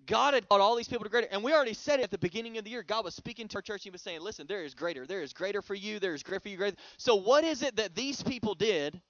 God 0.06 0.36
had 0.36 0.48
called 0.48 0.62
all 0.62 0.76
these 0.76 0.88
people 0.88 1.04
to 1.04 1.10
greater. 1.10 1.28
And 1.32 1.44
we 1.44 1.52
already 1.52 1.74
said 1.74 2.00
it 2.00 2.04
at 2.04 2.12
the 2.12 2.20
beginning 2.20 2.60
of 2.60 2.64
the 2.64 2.70
year. 2.70 2.84
God 2.84 3.04
was 3.04 3.16
speaking 3.16 3.48
to 3.48 3.56
our 3.56 3.64
church. 3.64 3.84
He 3.84 3.90
was 3.90 4.04
saying, 4.04 4.22
listen, 4.22 4.46
there 4.46 4.64
is 4.64 4.76
greater. 4.76 5.08
There 5.08 5.24
is 5.24 5.34
greater 5.34 5.64
for 5.64 5.74
you. 5.74 5.98
There 5.98 6.14
is 6.14 6.22
greater 6.22 6.42
for 6.42 6.50
you. 6.50 6.58
Greater. 6.58 6.78
So, 6.98 7.16
what 7.16 7.44
is 7.44 7.64
it 7.64 7.76
that 7.78 7.96
these 7.96 8.22
people 8.22 8.54
did 8.54 9.02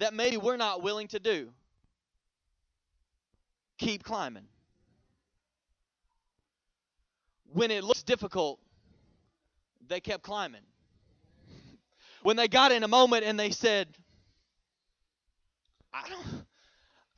that 0.00 0.12
maybe 0.12 0.36
we're 0.36 0.58
not 0.58 0.82
willing 0.82 1.08
to 1.08 1.18
do? 1.18 1.48
Keep 3.78 4.04
climbing. 4.04 4.46
When 7.52 7.70
it 7.70 7.84
looks 7.84 8.02
difficult, 8.02 8.60
they 9.86 10.00
kept 10.00 10.22
climbing 10.22 10.62
when 12.24 12.36
they 12.36 12.48
got 12.48 12.72
in 12.72 12.82
a 12.82 12.88
moment 12.88 13.22
and 13.24 13.38
they 13.38 13.50
said, 13.50 13.86
I 15.92 16.08
don't, 16.08 16.44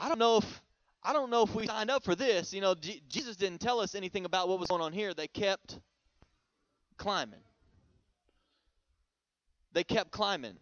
I 0.00 0.08
don't 0.08 0.18
know 0.18 0.38
if 0.38 0.62
I 1.02 1.12
don't 1.12 1.30
know 1.30 1.44
if 1.44 1.54
we 1.54 1.68
signed 1.68 1.90
up 1.90 2.02
for 2.02 2.16
this. 2.16 2.52
You 2.52 2.60
know, 2.60 2.74
G- 2.74 3.00
Jesus 3.08 3.36
didn't 3.36 3.60
tell 3.60 3.78
us 3.78 3.94
anything 3.94 4.24
about 4.24 4.48
what 4.48 4.58
was 4.58 4.68
going 4.68 4.82
on 4.82 4.92
here. 4.92 5.14
They 5.14 5.28
kept 5.28 5.78
climbing. 6.96 7.38
They 9.72 9.84
kept 9.84 10.10
climbing. 10.10 10.56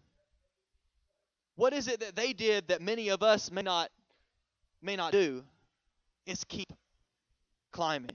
What 1.55 1.73
is 1.73 1.87
it 1.87 2.01
that 2.01 2.15
they 2.15 2.33
did 2.33 2.67
that 2.67 2.83
many 2.83 3.09
of 3.09 3.23
us 3.23 3.49
may 3.49 3.63
not 3.63 3.89
may 4.83 4.95
not 4.95 5.11
do? 5.11 5.43
Is 6.25 6.43
keep 6.43 6.71
climbing. 7.71 8.11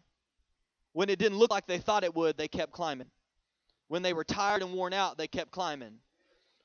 When 0.92 1.09
it 1.09 1.18
didn't 1.18 1.38
look 1.38 1.51
like 1.51 1.66
they 1.66 1.79
thought 1.79 2.03
it 2.03 2.14
would, 2.14 2.37
they 2.37 2.49
kept 2.49 2.73
climbing. 2.73 3.07
When 3.88 4.03
they 4.03 4.12
were 4.12 4.25
tired 4.25 4.62
and 4.62 4.73
worn 4.73 4.92
out, 4.92 5.18
they 5.18 5.29
kept 5.29 5.51
climbing. 5.51 5.94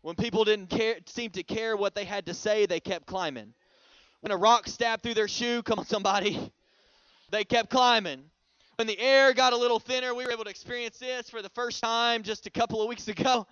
When 0.02 0.16
people 0.16 0.44
didn't 0.44 0.70
care, 0.70 0.98
seem 1.08 1.32
to 1.32 1.44
care 1.44 1.76
what 1.76 1.96
they 1.96 2.06
had 2.06 2.28
to 2.28 2.34
say, 2.34 2.66
they 2.66 2.80
kept 2.80 3.08
climbing. 3.08 3.54
When 4.22 4.32
a 4.32 4.38
rock 4.38 4.68
stabbed 4.68 5.04
through 5.04 5.16
their 5.16 5.28
shoe, 5.28 5.62
come 5.64 5.80
on, 5.80 5.86
somebody, 5.86 6.52
they 7.32 7.44
kept 7.44 7.70
climbing. 7.70 8.24
When 8.76 8.88
the 8.88 9.00
air 9.00 9.34
got 9.34 9.54
a 9.54 9.58
little 9.58 9.80
thinner, 9.80 10.14
we 10.14 10.26
were 10.26 10.32
able 10.32 10.44
to 10.44 10.50
experience 10.50 10.98
this 11.00 11.30
for 11.30 11.42
the 11.42 11.50
first 11.50 11.82
time 11.82 12.24
just 12.24 12.46
a 12.46 12.50
couple 12.50 12.82
of 12.82 12.88
weeks 12.88 13.08
ago. 13.08 13.48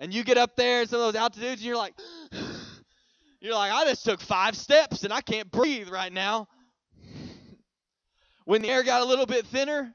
And 0.00 0.12
you 0.12 0.24
get 0.24 0.38
up 0.38 0.56
there 0.56 0.82
in 0.82 0.88
some 0.88 1.00
of 1.00 1.06
those 1.06 1.20
altitudes, 1.20 1.60
and 1.60 1.62
you're 1.62 1.76
like, 1.76 1.94
you're 3.40 3.54
like, 3.54 3.72
I 3.72 3.84
just 3.84 4.04
took 4.04 4.20
five 4.20 4.56
steps 4.56 5.04
and 5.04 5.12
I 5.12 5.20
can't 5.20 5.50
breathe 5.50 5.88
right 5.88 6.12
now. 6.12 6.48
When 8.48 8.62
the 8.62 8.70
air 8.70 8.82
got 8.82 9.02
a 9.02 9.04
little 9.04 9.26
bit 9.26 9.44
thinner, 9.44 9.94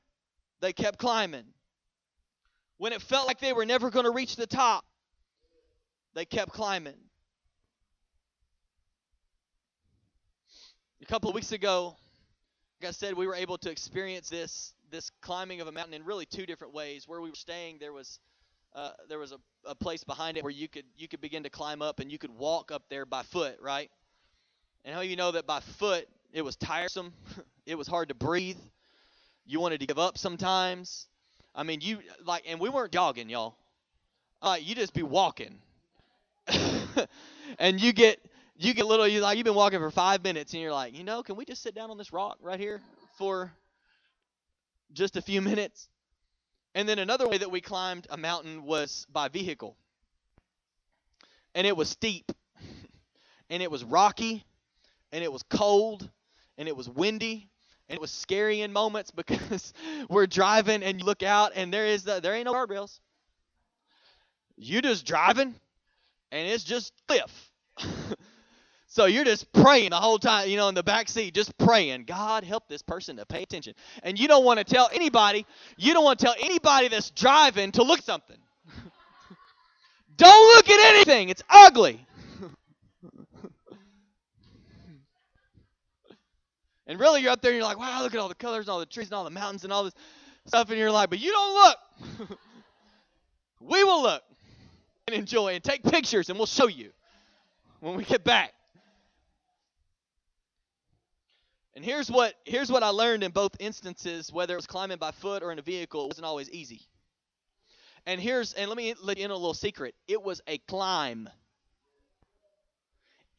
they 0.61 0.73
kept 0.73 0.99
climbing. 0.99 1.45
When 2.77 2.93
it 2.93 3.01
felt 3.01 3.25
like 3.25 3.39
they 3.39 3.51
were 3.51 3.65
never 3.65 3.89
going 3.89 4.05
to 4.05 4.11
reach 4.11 4.35
the 4.35 4.45
top, 4.45 4.85
they 6.13 6.23
kept 6.23 6.51
climbing. 6.51 6.93
A 11.01 11.05
couple 11.07 11.31
of 11.31 11.33
weeks 11.33 11.51
ago, 11.51 11.95
like 12.79 12.89
I 12.89 12.91
said, 12.91 13.15
we 13.15 13.25
were 13.25 13.33
able 13.33 13.57
to 13.57 13.71
experience 13.71 14.29
this 14.29 14.75
this 14.91 15.09
climbing 15.23 15.59
of 15.59 15.67
a 15.67 15.71
mountain 15.71 15.95
in 15.95 16.05
really 16.05 16.27
two 16.27 16.45
different 16.45 16.75
ways. 16.75 17.07
Where 17.07 17.21
we 17.21 17.31
were 17.31 17.35
staying, 17.35 17.79
there 17.79 17.91
was 17.91 18.19
uh, 18.75 18.91
there 19.09 19.17
was 19.17 19.31
a, 19.31 19.39
a 19.65 19.73
place 19.73 20.03
behind 20.03 20.37
it 20.37 20.43
where 20.43 20.51
you 20.51 20.67
could 20.67 20.85
you 20.95 21.07
could 21.07 21.21
begin 21.21 21.41
to 21.41 21.49
climb 21.49 21.81
up 21.81 21.99
and 21.99 22.11
you 22.11 22.19
could 22.19 22.29
walk 22.29 22.71
up 22.71 22.83
there 22.91 23.07
by 23.07 23.23
foot, 23.23 23.57
right? 23.59 23.89
And 24.85 24.93
how 24.93 25.01
you 25.01 25.15
know 25.15 25.31
that 25.31 25.47
by 25.47 25.59
foot 25.59 26.07
it 26.31 26.43
was 26.43 26.55
tiresome, 26.55 27.13
it 27.65 27.77
was 27.77 27.87
hard 27.87 28.09
to 28.09 28.15
breathe. 28.15 28.57
You 29.45 29.59
wanted 29.59 29.79
to 29.81 29.87
give 29.87 29.99
up 29.99 30.17
sometimes. 30.17 31.07
I 31.55 31.63
mean, 31.63 31.81
you 31.81 31.99
like, 32.25 32.43
and 32.47 32.59
we 32.59 32.69
weren't 32.69 32.91
jogging, 32.91 33.29
y'all. 33.29 33.55
Uh, 34.41 34.57
you 34.59 34.75
just 34.75 34.93
be 34.93 35.03
walking, 35.03 35.59
and 37.59 37.79
you 37.79 37.93
get 37.93 38.19
you 38.57 38.73
get 38.73 38.85
little. 38.85 39.07
You 39.07 39.21
like 39.21 39.37
you've 39.37 39.45
been 39.45 39.55
walking 39.55 39.79
for 39.79 39.91
five 39.91 40.23
minutes, 40.23 40.53
and 40.53 40.61
you're 40.61 40.73
like, 40.73 40.97
you 40.97 41.03
know, 41.03 41.23
can 41.23 41.35
we 41.35 41.45
just 41.45 41.61
sit 41.61 41.75
down 41.75 41.91
on 41.91 41.97
this 41.97 42.11
rock 42.11 42.37
right 42.41 42.59
here 42.59 42.81
for 43.17 43.51
just 44.93 45.15
a 45.15 45.21
few 45.21 45.41
minutes? 45.41 45.87
And 46.75 46.89
then 46.89 46.99
another 46.99 47.29
way 47.29 47.37
that 47.37 47.51
we 47.51 47.61
climbed 47.61 48.07
a 48.09 48.17
mountain 48.17 48.63
was 48.63 49.05
by 49.11 49.27
vehicle, 49.29 49.77
and 51.53 51.67
it 51.67 51.77
was 51.77 51.89
steep, 51.89 52.31
and 53.49 53.61
it 53.61 53.69
was 53.69 53.83
rocky, 53.83 54.43
and 55.11 55.23
it 55.23 55.31
was 55.31 55.43
cold, 55.43 56.09
and 56.57 56.67
it 56.67 56.75
was 56.75 56.89
windy, 56.89 57.49
and 57.89 57.95
it 57.95 58.01
was 58.01 58.11
scary 58.11 58.61
in 58.61 58.71
moments 58.71 59.11
because 59.11 59.73
we're 60.09 60.27
driving 60.27 60.83
and 60.83 60.99
you 60.99 61.05
look 61.05 61.23
out 61.23 61.51
and 61.55 61.73
there 61.73 61.85
is 61.85 62.03
the, 62.03 62.19
there 62.19 62.33
ain't 62.33 62.45
no 62.45 62.53
guardrails. 62.53 62.99
You 64.55 64.81
just 64.81 65.05
driving 65.05 65.55
and 66.31 66.47
it's 66.47 66.63
just 66.63 66.93
cliff. 67.07 67.51
so 68.87 69.05
you're 69.05 69.25
just 69.25 69.51
praying 69.51 69.91
the 69.91 69.97
whole 69.97 70.17
time, 70.19 70.49
you 70.49 70.57
know, 70.57 70.69
in 70.69 70.75
the 70.75 70.83
back 70.83 71.09
seat, 71.09 71.33
just 71.33 71.57
praying, 71.57 72.05
God 72.05 72.43
help 72.43 72.67
this 72.67 72.81
person 72.81 73.17
to 73.17 73.25
pay 73.25 73.43
attention. 73.43 73.73
And 74.03 74.19
you 74.19 74.27
don't 74.27 74.45
want 74.45 74.59
to 74.59 74.63
tell 74.63 74.89
anybody, 74.93 75.45
you 75.77 75.93
don't 75.93 76.03
want 76.03 76.19
to 76.19 76.25
tell 76.25 76.35
anybody 76.39 76.87
that's 76.87 77.09
driving 77.11 77.71
to 77.73 77.83
look 77.83 78.01
something. 78.01 78.37
don't 80.17 80.55
look 80.55 80.69
at 80.69 80.95
anything. 80.95 81.29
It's 81.29 81.43
ugly. 81.49 82.05
And 86.93 86.99
really, 86.99 87.23
you're 87.23 87.31
up 87.31 87.41
there 87.41 87.49
and 87.49 87.57
you're 87.57 87.65
like, 87.65 87.79
wow, 87.79 88.03
look 88.03 88.13
at 88.13 88.19
all 88.19 88.29
the 88.29 88.35
colors 88.35 88.67
and 88.67 88.69
all 88.69 88.77
the 88.77 88.85
trees 88.85 89.07
and 89.07 89.15
all 89.15 89.23
the 89.23 89.31
mountains 89.31 89.63
and 89.63 89.73
all 89.73 89.85
this 89.85 89.95
stuff. 90.45 90.69
And 90.69 90.77
you're 90.77 90.91
like, 90.91 91.09
but 91.09 91.19
you 91.19 91.31
don't 91.31 91.53
look. 91.55 92.39
we 93.59 93.83
will 93.83 94.03
look 94.03 94.21
and 95.07 95.15
enjoy 95.15 95.55
and 95.55 95.63
take 95.63 95.81
pictures 95.81 96.29
and 96.29 96.37
we'll 96.37 96.45
show 96.45 96.67
you 96.67 96.91
when 97.79 97.95
we 97.95 98.03
get 98.03 98.23
back. 98.23 98.53
And 101.75 101.83
here's 101.83 102.11
what 102.11 102.35
here's 102.45 102.71
what 102.71 102.83
I 102.83 102.89
learned 102.89 103.23
in 103.23 103.31
both 103.31 103.55
instances, 103.59 104.31
whether 104.31 104.53
it 104.53 104.57
was 104.57 104.67
climbing 104.67 104.99
by 104.99 105.09
foot 105.09 105.41
or 105.41 105.51
in 105.51 105.57
a 105.57 105.63
vehicle, 105.63 106.03
it 106.03 106.07
wasn't 106.09 106.25
always 106.25 106.51
easy. 106.51 106.81
And 108.05 108.21
here's 108.21 108.53
and 108.53 108.69
let 108.69 108.77
me 108.77 108.93
let 109.01 109.17
you 109.17 109.25
in 109.25 109.31
a 109.31 109.35
little 109.35 109.55
secret. 109.55 109.95
It 110.07 110.21
was 110.21 110.41
a 110.45 110.59
climb. 110.59 111.27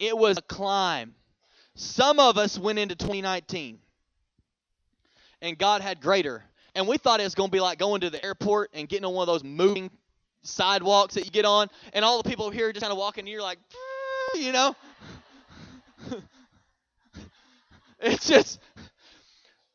It 0.01 0.19
was 0.19 0.39
a 0.39 0.43
climb. 0.43 1.15
Some 1.75 2.21
of 2.21 2.39
us 2.39 2.59
went 2.59 2.79
into 2.79 2.95
2019 2.95 3.79
and 5.45 5.59
God 5.59 5.83
had 5.83 6.01
greater. 6.01 6.43
And 6.75 6.89
we 6.89 6.97
thought 6.97 7.21
it 7.21 7.25
was 7.25 7.35
going 7.35 7.51
to 7.51 7.53
be 7.53 7.61
like 7.61 7.79
going 7.79 8.01
to 8.01 8.11
the 8.11 8.25
airport 8.25 8.71
and 8.73 8.89
getting 8.89 9.05
on 9.05 9.13
one 9.13 9.23
of 9.23 9.27
those 9.33 9.45
moving 9.45 9.91
sidewalks 10.43 11.15
that 11.15 11.25
you 11.25 11.31
get 11.31 11.45
on, 11.45 11.69
and 11.93 12.05
all 12.05 12.23
the 12.23 12.29
people 12.29 12.51
here 12.51 12.73
just 12.73 12.83
kind 12.83 12.93
of 12.93 12.99
walking, 12.99 13.23
and 13.23 13.29
you're 13.29 13.43
like, 13.43 13.59
you 14.35 14.53
know? 14.53 14.77
it's 18.01 18.27
just, 18.27 18.61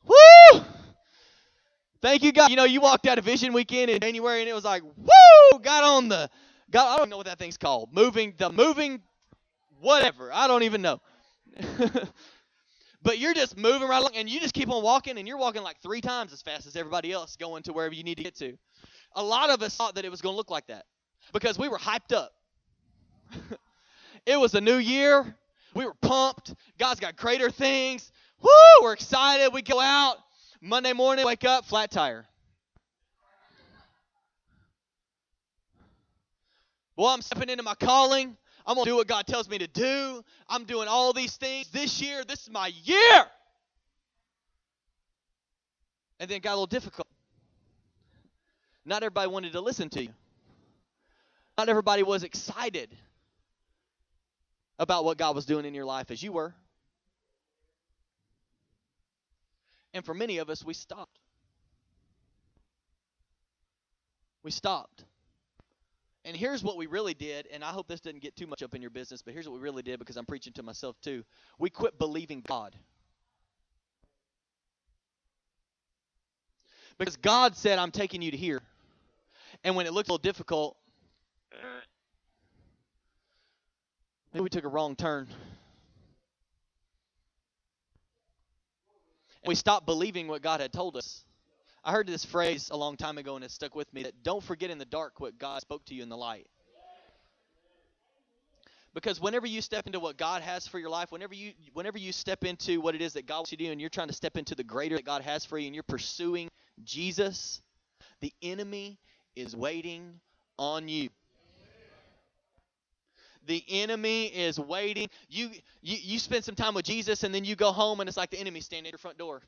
woo! 0.05 0.61
Thank 2.01 2.23
you, 2.23 2.31
God. 2.31 2.49
You 2.49 2.55
know, 2.55 2.65
you 2.65 2.81
walked 2.81 3.07
out 3.07 3.17
of 3.17 3.25
Vision 3.25 3.53
Weekend 3.53 3.89
in 3.89 3.99
January, 3.99 4.41
and 4.41 4.49
it 4.49 4.53
was 4.53 4.63
like, 4.63 4.83
woo! 4.83 5.59
Got 5.61 5.83
on 5.83 6.09
the, 6.09 6.29
got, 6.69 6.87
I 6.93 6.97
don't 6.97 7.09
know 7.09 7.17
what 7.17 7.25
that 7.25 7.39
thing's 7.39 7.57
called. 7.57 7.89
Moving, 7.93 8.33
the 8.37 8.49
moving, 8.51 9.01
whatever. 9.79 10.31
I 10.31 10.47
don't 10.47 10.63
even 10.63 10.81
know. 10.81 11.01
but 13.01 13.19
you're 13.19 13.33
just 13.33 13.57
moving 13.57 13.87
right 13.87 13.99
along 13.99 14.15
and 14.15 14.29
you 14.29 14.39
just 14.39 14.53
keep 14.53 14.69
on 14.69 14.83
walking 14.83 15.17
and 15.17 15.27
you're 15.27 15.37
walking 15.37 15.63
like 15.63 15.81
three 15.81 16.01
times 16.01 16.33
as 16.33 16.41
fast 16.41 16.67
as 16.67 16.75
everybody 16.75 17.11
else 17.11 17.35
going 17.35 17.63
to 17.63 17.73
wherever 17.73 17.93
you 17.93 18.03
need 18.03 18.17
to 18.17 18.23
get 18.23 18.35
to. 18.37 18.57
A 19.15 19.23
lot 19.23 19.49
of 19.49 19.61
us 19.61 19.75
thought 19.75 19.95
that 19.95 20.05
it 20.05 20.11
was 20.11 20.21
going 20.21 20.33
to 20.33 20.37
look 20.37 20.51
like 20.51 20.67
that 20.67 20.85
because 21.33 21.57
we 21.57 21.67
were 21.67 21.77
hyped 21.77 22.13
up. 22.13 22.33
it 24.25 24.39
was 24.39 24.53
a 24.53 24.61
new 24.61 24.77
year. 24.77 25.35
We 25.73 25.85
were 25.85 25.95
pumped. 26.01 26.53
God's 26.77 26.99
got 26.99 27.15
greater 27.15 27.49
things. 27.49 28.11
Woo! 28.41 28.49
We're 28.81 28.93
excited. 28.93 29.53
We 29.53 29.61
go 29.61 29.79
out. 29.79 30.17
Monday 30.61 30.93
morning, 30.93 31.25
wake 31.25 31.45
up, 31.45 31.65
flat 31.65 31.89
tire. 31.89 32.25
Well, 36.97 37.07
I'm 37.07 37.21
stepping 37.21 37.49
into 37.49 37.63
my 37.63 37.75
calling. 37.75 38.35
I'm 38.69 38.75
going 38.75 38.85
to 38.85 38.91
do 38.91 38.97
what 38.97 39.07
God 39.07 39.25
tells 39.25 39.49
me 39.49 39.57
to 39.57 39.65
do. 39.65 40.23
I'm 40.47 40.63
doing 40.65 40.87
all 40.87 41.11
these 41.11 41.35
things 41.35 41.67
this 41.69 41.99
year. 42.03 42.23
This 42.23 42.43
is 42.43 42.51
my 42.51 42.71
year. 42.83 43.25
And 46.19 46.29
then 46.29 46.37
it 46.37 46.43
got 46.43 46.51
a 46.51 46.53
little 46.53 46.67
difficult. 46.67 47.07
Not 48.85 49.01
everybody 49.01 49.27
wanted 49.27 49.53
to 49.53 49.61
listen 49.61 49.89
to 49.89 50.03
you. 50.03 50.11
Not 51.57 51.67
everybody 51.67 52.03
was 52.03 52.23
excited 52.23 52.95
about 54.77 55.03
what 55.03 55.17
God 55.17 55.35
was 55.35 55.47
doing 55.47 55.65
in 55.65 55.73
your 55.73 55.85
life 55.85 56.11
as 56.11 56.21
you 56.21 56.31
were. 56.31 56.53
And 59.95 60.05
for 60.05 60.13
many 60.13 60.37
of 60.37 60.47
us, 60.51 60.63
we 60.63 60.75
stopped. 60.75 61.17
We 64.43 64.51
stopped. 64.51 65.05
And 66.29 66.37
here's 66.37 66.61
what 66.61 66.77
we 66.77 66.85
really 66.85 67.15
did, 67.15 67.47
and 67.51 67.63
I 67.63 67.69
hope 67.69 67.87
this 67.87 68.01
didn't 68.01 68.21
get 68.21 68.35
too 68.35 68.45
much 68.45 68.61
up 68.61 68.75
in 68.75 68.83
your 68.83 68.91
business, 68.91 69.23
but 69.23 69.33
here's 69.33 69.49
what 69.49 69.55
we 69.55 69.61
really 69.61 69.81
did 69.81 69.97
because 69.97 70.15
I'm 70.15 70.27
preaching 70.27 70.53
to 70.53 70.61
myself 70.61 70.95
too. 71.01 71.23
We 71.57 71.71
quit 71.71 71.97
believing 71.97 72.43
God. 72.47 72.75
Because 76.99 77.15
God 77.15 77.55
said, 77.55 77.79
I'm 77.79 77.89
taking 77.89 78.21
you 78.21 78.29
to 78.29 78.37
here. 78.37 78.61
And 79.63 79.75
when 79.75 79.87
it 79.87 79.91
looked 79.91 80.07
a 80.07 80.11
little 80.11 80.21
difficult, 80.21 80.77
maybe 84.31 84.43
we 84.43 84.49
took 84.49 84.65
a 84.65 84.69
wrong 84.69 84.95
turn. 84.95 85.25
And 89.41 89.47
we 89.47 89.55
stopped 89.55 89.87
believing 89.87 90.27
what 90.27 90.43
God 90.43 90.61
had 90.61 90.71
told 90.71 90.95
us. 90.95 91.25
I 91.83 91.91
heard 91.91 92.07
this 92.07 92.25
phrase 92.25 92.69
a 92.71 92.77
long 92.77 92.97
time 92.97 93.17
ago 93.17 93.35
and 93.35 93.43
it 93.43 93.51
stuck 93.51 93.75
with 93.75 93.91
me 93.93 94.03
that 94.03 94.23
don't 94.23 94.43
forget 94.43 94.69
in 94.69 94.77
the 94.77 94.85
dark 94.85 95.19
what 95.19 95.37
God 95.37 95.61
spoke 95.61 95.85
to 95.85 95.95
you 95.95 96.03
in 96.03 96.09
the 96.09 96.17
light. 96.17 96.47
Because 98.93 99.21
whenever 99.21 99.45
you 99.45 99.61
step 99.61 99.85
into 99.85 99.99
what 99.99 100.17
God 100.17 100.41
has 100.41 100.67
for 100.67 100.79
your 100.79 100.89
life, 100.89 101.11
whenever 101.11 101.33
you 101.33 101.53
whenever 101.73 101.97
you 101.97 102.11
step 102.11 102.43
into 102.43 102.81
what 102.81 102.95
it 102.95 103.01
is 103.01 103.13
that 103.13 103.27
God 103.27 103.37
wants 103.37 103.51
you 103.51 103.57
to 103.59 103.63
do 103.65 103.71
and 103.71 103.79
you're 103.79 103.89
trying 103.89 104.07
to 104.07 104.13
step 104.13 104.35
into 104.35 104.55
the 104.55 104.63
greater 104.63 104.95
that 104.95 105.05
God 105.05 105.21
has 105.21 105.45
for 105.45 105.57
you 105.57 105.67
and 105.67 105.75
you're 105.75 105.83
pursuing 105.83 106.49
Jesus, 106.83 107.61
the 108.19 108.33
enemy 108.41 108.97
is 109.35 109.55
waiting 109.55 110.19
on 110.57 110.87
you. 110.87 111.09
The 113.45 113.63
enemy 113.69 114.25
is 114.25 114.59
waiting. 114.59 115.07
You, 115.29 115.49
you 115.81 115.97
you 116.01 116.19
spend 116.19 116.43
some 116.43 116.55
time 116.55 116.73
with 116.73 116.85
Jesus 116.85 117.23
and 117.23 117.33
then 117.33 117.45
you 117.45 117.55
go 117.55 117.71
home 117.71 117.99
and 117.99 118.07
it's 118.07 118.17
like 118.17 118.31
the 118.31 118.39
enemy 118.39 118.59
standing 118.59 118.87
at 118.87 118.91
your 118.91 118.99
front 118.99 119.17
door. 119.17 119.41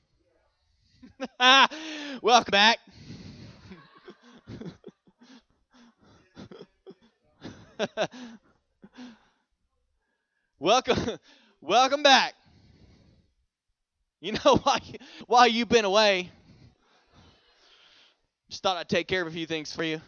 Welcome 2.21 2.51
back. 2.51 2.79
welcome, 10.59 10.97
welcome 11.61 12.03
back. 12.03 12.35
You 14.19 14.33
know 14.33 14.57
why? 14.63 14.79
Why 15.27 15.45
you've 15.47 15.69
been 15.69 15.85
away? 15.85 16.29
Just 18.49 18.63
thought 18.63 18.77
I'd 18.77 18.89
take 18.89 19.07
care 19.07 19.21
of 19.21 19.27
a 19.27 19.31
few 19.31 19.45
things 19.45 19.73
for 19.73 19.83
you. 19.83 20.01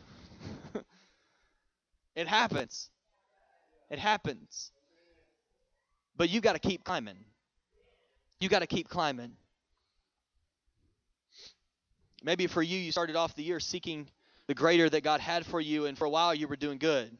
it 2.15 2.27
happens. 2.27 2.89
It 3.89 3.99
happens. 3.99 4.71
But 6.15 6.29
you 6.29 6.41
got 6.41 6.53
to 6.53 6.60
keep 6.60 6.84
climbing. 6.84 7.17
You 8.39 8.49
got 8.49 8.60
to 8.60 8.67
keep 8.67 8.89
climbing. 8.89 9.32
Maybe 12.23 12.47
for 12.47 12.63
you, 12.63 12.79
you 12.79 12.91
started 12.91 13.17
off 13.17 13.36
the 13.36 13.43
year 13.43 13.59
seeking 13.59 14.07
the 14.47 14.53
greater 14.53 14.89
that 14.89 15.03
God 15.03 15.19
had 15.19 15.45
for 15.45 15.59
you, 15.59 15.86
and 15.86 15.97
for 15.97 16.05
a 16.05 16.09
while 16.09 16.33
you 16.33 16.47
were 16.47 16.55
doing 16.55 16.77
good. 16.77 17.12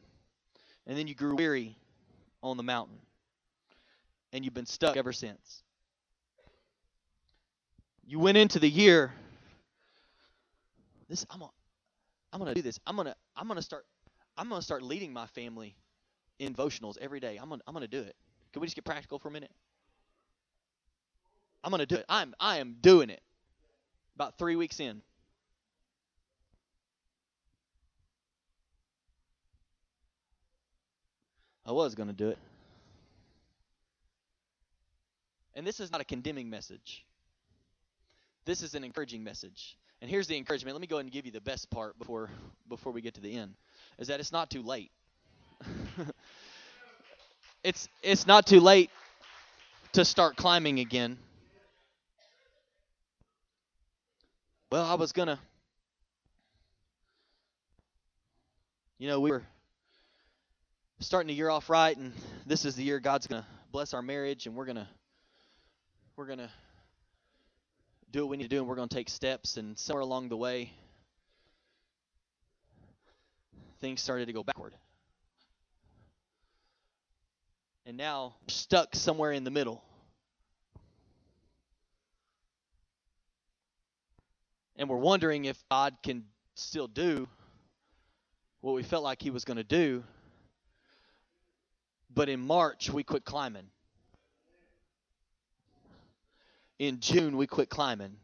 And 0.86 0.98
then 0.98 1.06
you 1.06 1.14
grew 1.14 1.36
weary 1.36 1.76
on 2.42 2.56
the 2.56 2.62
mountain. 2.62 2.98
And 4.32 4.44
you've 4.44 4.54
been 4.54 4.66
stuck 4.66 4.96
ever 4.96 5.12
since. 5.12 5.62
You 8.06 8.18
went 8.18 8.36
into 8.36 8.58
the 8.58 8.68
year. 8.68 9.12
This 11.08 11.24
I'm 11.30 11.38
gonna, 11.38 11.52
I'm 12.32 12.38
gonna 12.40 12.54
do 12.54 12.62
this. 12.62 12.80
I'm 12.86 12.96
gonna 12.96 13.14
I'm 13.36 13.46
gonna 13.46 13.62
start 13.62 13.86
I'm 14.36 14.48
gonna 14.48 14.62
start 14.62 14.82
leading 14.82 15.12
my 15.12 15.26
family 15.28 15.76
in 16.38 16.54
devotionals 16.54 16.98
every 16.98 17.20
day. 17.20 17.38
I'm 17.40 17.48
gonna 17.48 17.62
I'm 17.66 17.74
gonna 17.74 17.86
do 17.86 18.00
it. 18.00 18.16
Can 18.52 18.60
we 18.60 18.66
just 18.66 18.74
get 18.74 18.84
practical 18.84 19.18
for 19.18 19.28
a 19.28 19.30
minute? 19.30 19.52
I'm 21.62 21.70
gonna 21.70 21.86
do 21.86 21.96
it. 21.96 22.04
I'm 22.08 22.34
I 22.40 22.58
am 22.58 22.76
doing 22.80 23.10
it 23.10 23.22
about 24.14 24.38
three 24.38 24.56
weeks 24.56 24.80
in. 24.80 25.02
I 31.66 31.72
was 31.72 31.94
going 31.94 32.08
to 32.08 32.14
do 32.14 32.28
it. 32.28 32.38
And 35.54 35.66
this 35.66 35.80
is 35.80 35.90
not 35.90 36.00
a 36.00 36.04
condemning 36.04 36.50
message. 36.50 37.04
This 38.44 38.62
is 38.62 38.74
an 38.74 38.84
encouraging 38.84 39.24
message. 39.24 39.78
And 40.02 40.10
here's 40.10 40.26
the 40.26 40.36
encouragement. 40.36 40.74
Let 40.74 40.80
me 40.80 40.86
go 40.86 40.96
ahead 40.96 41.06
and 41.06 41.12
give 41.12 41.24
you 41.24 41.32
the 41.32 41.40
best 41.40 41.70
part 41.70 41.98
before 41.98 42.28
before 42.68 42.92
we 42.92 43.00
get 43.00 43.14
to 43.14 43.20
the 43.20 43.34
end. 43.34 43.54
Is 43.98 44.08
that 44.08 44.20
it's 44.20 44.32
not 44.32 44.50
too 44.50 44.62
late. 44.62 44.90
it's 47.64 47.88
it's 48.02 48.26
not 48.26 48.46
too 48.46 48.60
late 48.60 48.90
to 49.92 50.04
start 50.04 50.36
climbing 50.36 50.80
again. 50.80 51.16
Well, 54.74 54.84
I 54.84 54.94
was 54.94 55.12
to 55.28 55.38
You 58.98 59.06
know, 59.06 59.20
we 59.20 59.30
were 59.30 59.44
starting 60.98 61.28
the 61.28 61.34
year 61.34 61.48
off 61.48 61.70
right 61.70 61.96
and 61.96 62.12
this 62.44 62.64
is 62.64 62.74
the 62.74 62.82
year 62.82 62.98
God's 62.98 63.28
to 63.40 63.46
bless 63.70 63.94
our 63.94 64.02
marriage 64.02 64.48
and 64.48 64.56
we're 64.56 64.64
to 64.78 64.88
we're 66.16 66.26
to 66.40 66.50
do 68.10 68.22
what 68.22 68.30
we 68.30 68.36
need 68.36 68.42
to 68.42 68.48
do 68.48 68.58
and 68.58 68.66
we're 68.66 68.74
to 68.88 68.96
take 68.96 69.08
steps. 69.08 69.58
And 69.58 69.78
somewhere 69.78 70.00
along 70.00 70.28
the 70.28 70.36
way 70.36 70.72
things 73.80 74.00
started 74.00 74.26
to 74.26 74.32
go 74.32 74.42
backward. 74.42 74.74
And 77.86 77.96
now 77.96 78.34
stuck 78.48 78.96
somewhere 78.96 79.30
in 79.30 79.44
the 79.44 79.52
middle 79.52 79.84
and 84.76 84.88
we're 84.88 84.96
wondering 84.96 85.44
if 85.44 85.62
god 85.70 85.94
can 86.02 86.24
still 86.54 86.88
do 86.88 87.28
what 88.60 88.74
we 88.74 88.82
felt 88.82 89.04
like 89.04 89.20
he 89.20 89.30
was 89.30 89.44
going 89.44 89.56
to 89.56 89.64
do 89.64 90.02
but 92.12 92.28
in 92.28 92.40
march 92.40 92.90
we 92.90 93.02
quit 93.02 93.24
climbing 93.24 93.66
in 96.78 97.00
June, 97.00 97.36
we 97.36 97.46
quit 97.46 97.68
climbing. 97.68 98.16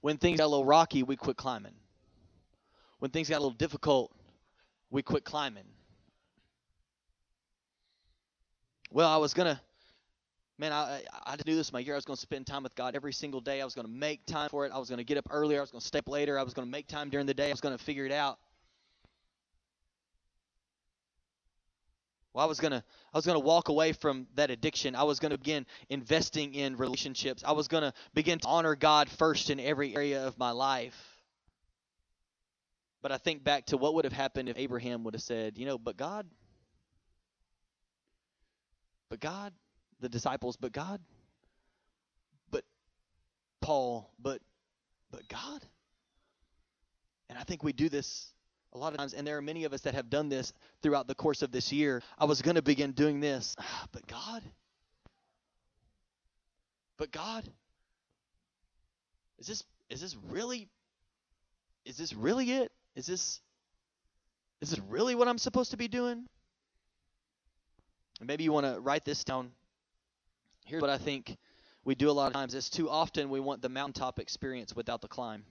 When 0.00 0.16
things 0.16 0.38
got 0.38 0.46
a 0.46 0.48
little 0.48 0.64
rocky, 0.64 1.02
we 1.02 1.16
quit 1.16 1.36
climbing. 1.36 1.74
When 2.98 3.10
things 3.10 3.28
got 3.28 3.36
a 3.36 3.42
little 3.42 3.50
difficult, 3.50 4.12
we 4.90 5.02
quit 5.02 5.24
climbing. 5.24 5.64
Well, 8.90 9.08
I 9.08 9.18
was 9.18 9.34
going 9.34 9.54
to, 9.54 9.60
man, 10.60 10.72
I, 10.72 11.02
I 11.24 11.36
do 11.36 11.56
this 11.56 11.72
my 11.72 11.78
year. 11.78 11.94
I 11.94 11.96
was 11.96 12.04
going 12.04 12.16
to 12.16 12.20
spend 12.20 12.46
time 12.46 12.62
with 12.62 12.74
God 12.74 12.94
every 12.94 13.14
single 13.14 13.40
day. 13.40 13.62
I 13.62 13.64
was 13.64 13.74
going 13.74 13.86
to 13.86 13.92
make 13.92 14.26
time 14.26 14.50
for 14.50 14.66
it. 14.66 14.72
I 14.72 14.78
was 14.78 14.90
going 14.90 14.98
to 14.98 15.04
get 15.04 15.16
up 15.16 15.26
earlier. 15.30 15.58
I 15.58 15.62
was 15.62 15.70
going 15.70 15.80
to 15.80 15.86
stay 15.86 16.02
later. 16.06 16.38
I 16.38 16.42
was 16.42 16.52
going 16.52 16.68
to 16.68 16.70
make 16.70 16.86
time 16.86 17.08
during 17.08 17.24
the 17.26 17.32
day. 17.32 17.48
I 17.48 17.50
was 17.50 17.62
going 17.62 17.76
to 17.76 17.82
figure 17.82 18.04
it 18.04 18.12
out. 18.12 18.38
Well, 22.32 22.44
I 22.44 22.48
was 22.48 22.60
gonna 22.60 22.84
I 23.12 23.18
was 23.18 23.26
gonna 23.26 23.40
walk 23.40 23.70
away 23.70 23.92
from 23.92 24.28
that 24.36 24.52
addiction. 24.52 24.94
I 24.94 25.02
was 25.02 25.18
gonna 25.18 25.36
begin 25.36 25.66
investing 25.88 26.54
in 26.54 26.76
relationships. 26.76 27.42
I 27.44 27.50
was 27.50 27.66
gonna 27.66 27.92
begin 28.14 28.38
to 28.38 28.46
honor 28.46 28.76
God 28.76 29.08
first 29.08 29.50
in 29.50 29.58
every 29.58 29.96
area 29.96 30.24
of 30.24 30.38
my 30.38 30.52
life. 30.52 30.96
But 33.02 33.10
I 33.10 33.18
think 33.18 33.42
back 33.42 33.66
to 33.66 33.76
what 33.76 33.94
would 33.94 34.04
have 34.04 34.12
happened 34.12 34.48
if 34.48 34.56
Abraham 34.56 35.02
would 35.02 35.14
have 35.14 35.22
said, 35.24 35.58
you 35.58 35.66
know, 35.66 35.76
but 35.76 35.96
God, 35.96 36.24
but 39.08 39.18
God, 39.18 39.52
the 40.00 40.08
disciples, 40.08 40.56
but 40.56 40.72
God, 40.72 41.00
but 42.50 42.64
Paul, 43.60 44.10
but 44.18 44.40
but 45.10 45.28
God. 45.28 45.64
And 47.28 47.38
I 47.38 47.42
think 47.44 47.62
we 47.62 47.72
do 47.72 47.88
this 47.88 48.32
a 48.72 48.78
lot 48.78 48.92
of 48.92 48.98
times, 48.98 49.14
and 49.14 49.26
there 49.26 49.36
are 49.36 49.42
many 49.42 49.64
of 49.64 49.72
us 49.72 49.82
that 49.82 49.94
have 49.94 50.10
done 50.10 50.28
this 50.28 50.52
throughout 50.82 51.06
the 51.06 51.14
course 51.14 51.42
of 51.42 51.52
this 51.52 51.72
year. 51.72 52.02
I 52.18 52.24
was 52.24 52.42
going 52.42 52.56
to 52.56 52.62
begin 52.62 52.92
doing 52.92 53.20
this, 53.20 53.56
but 53.92 54.06
God, 54.06 54.42
but 56.96 57.10
God, 57.10 57.48
is 59.38 59.46
this 59.46 59.64
is 59.88 60.00
this 60.00 60.16
really 60.30 60.68
is 61.84 61.96
this 61.96 62.12
really 62.12 62.50
it? 62.52 62.72
Is 62.94 63.06
this 63.06 63.40
is 64.60 64.70
this 64.70 64.78
really 64.88 65.14
what 65.14 65.28
I'm 65.28 65.38
supposed 65.38 65.70
to 65.70 65.76
be 65.76 65.88
doing? 65.88 66.26
And 68.20 68.26
maybe 68.26 68.44
you 68.44 68.52
want 68.52 68.66
to 68.66 68.80
write 68.80 69.04
this 69.04 69.24
down. 69.24 69.50
Here's 70.70 70.82
what 70.82 70.90
I 70.90 70.98
think 70.98 71.36
we 71.84 71.96
do 71.96 72.08
a 72.08 72.12
lot 72.12 72.28
of 72.28 72.32
times 72.32 72.54
is 72.54 72.70
too 72.70 72.88
often 72.88 73.28
we 73.28 73.40
want 73.40 73.60
the 73.60 73.68
mountaintop 73.68 74.20
experience 74.20 74.76
without 74.76 75.00
the 75.00 75.08
climb. 75.08 75.44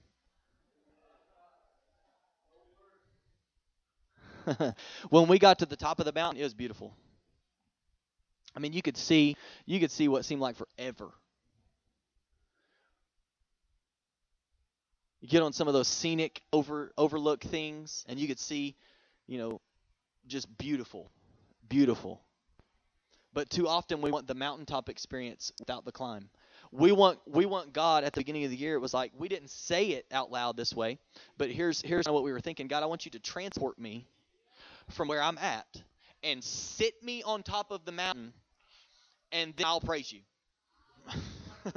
when 5.09 5.27
we 5.27 5.37
got 5.37 5.59
to 5.59 5.65
the 5.65 5.75
top 5.75 5.99
of 5.99 6.05
the 6.05 6.13
mountain, 6.13 6.39
it 6.39 6.45
was 6.45 6.53
beautiful. 6.53 6.95
I 8.55 8.59
mean, 8.59 8.71
you 8.71 8.81
could 8.81 8.95
see 8.95 9.35
you 9.65 9.81
could 9.81 9.91
see 9.91 10.07
what 10.07 10.23
seemed 10.23 10.39
like 10.39 10.55
forever. 10.55 11.11
You 15.19 15.27
get 15.27 15.43
on 15.43 15.51
some 15.51 15.67
of 15.67 15.73
those 15.73 15.89
scenic 15.89 16.41
over 16.53 16.93
overlook 16.97 17.41
things, 17.41 18.05
and 18.07 18.17
you 18.17 18.27
could 18.29 18.39
see, 18.39 18.77
you 19.27 19.37
know, 19.37 19.59
just 20.27 20.57
beautiful, 20.57 21.11
beautiful. 21.67 22.21
But 23.39 23.49
too 23.49 23.69
often 23.69 24.01
we 24.01 24.11
want 24.11 24.27
the 24.27 24.35
mountaintop 24.35 24.89
experience 24.89 25.53
without 25.59 25.85
the 25.85 25.93
climb. 25.93 26.29
We 26.73 26.91
want 26.91 27.19
we 27.25 27.45
want 27.45 27.71
God 27.71 28.03
at 28.03 28.11
the 28.11 28.19
beginning 28.19 28.43
of 28.43 28.51
the 28.51 28.57
year. 28.57 28.75
It 28.75 28.79
was 28.79 28.93
like 28.93 29.13
we 29.17 29.29
didn't 29.29 29.49
say 29.49 29.91
it 29.91 30.05
out 30.11 30.29
loud 30.29 30.57
this 30.57 30.75
way, 30.75 30.99
but 31.37 31.49
here's 31.49 31.81
here's 31.81 32.05
what 32.05 32.23
we 32.23 32.33
were 32.33 32.41
thinking. 32.41 32.67
God, 32.67 32.83
I 32.83 32.87
want 32.87 33.05
you 33.05 33.11
to 33.11 33.19
transport 33.19 33.79
me 33.79 34.05
from 34.89 35.07
where 35.07 35.21
I'm 35.21 35.37
at 35.37 35.67
and 36.21 36.43
sit 36.43 37.01
me 37.01 37.23
on 37.23 37.41
top 37.41 37.71
of 37.71 37.85
the 37.85 37.93
mountain, 37.93 38.33
and 39.31 39.53
then 39.55 39.65
I'll 39.65 39.79
praise 39.79 40.11
you. 40.11 40.19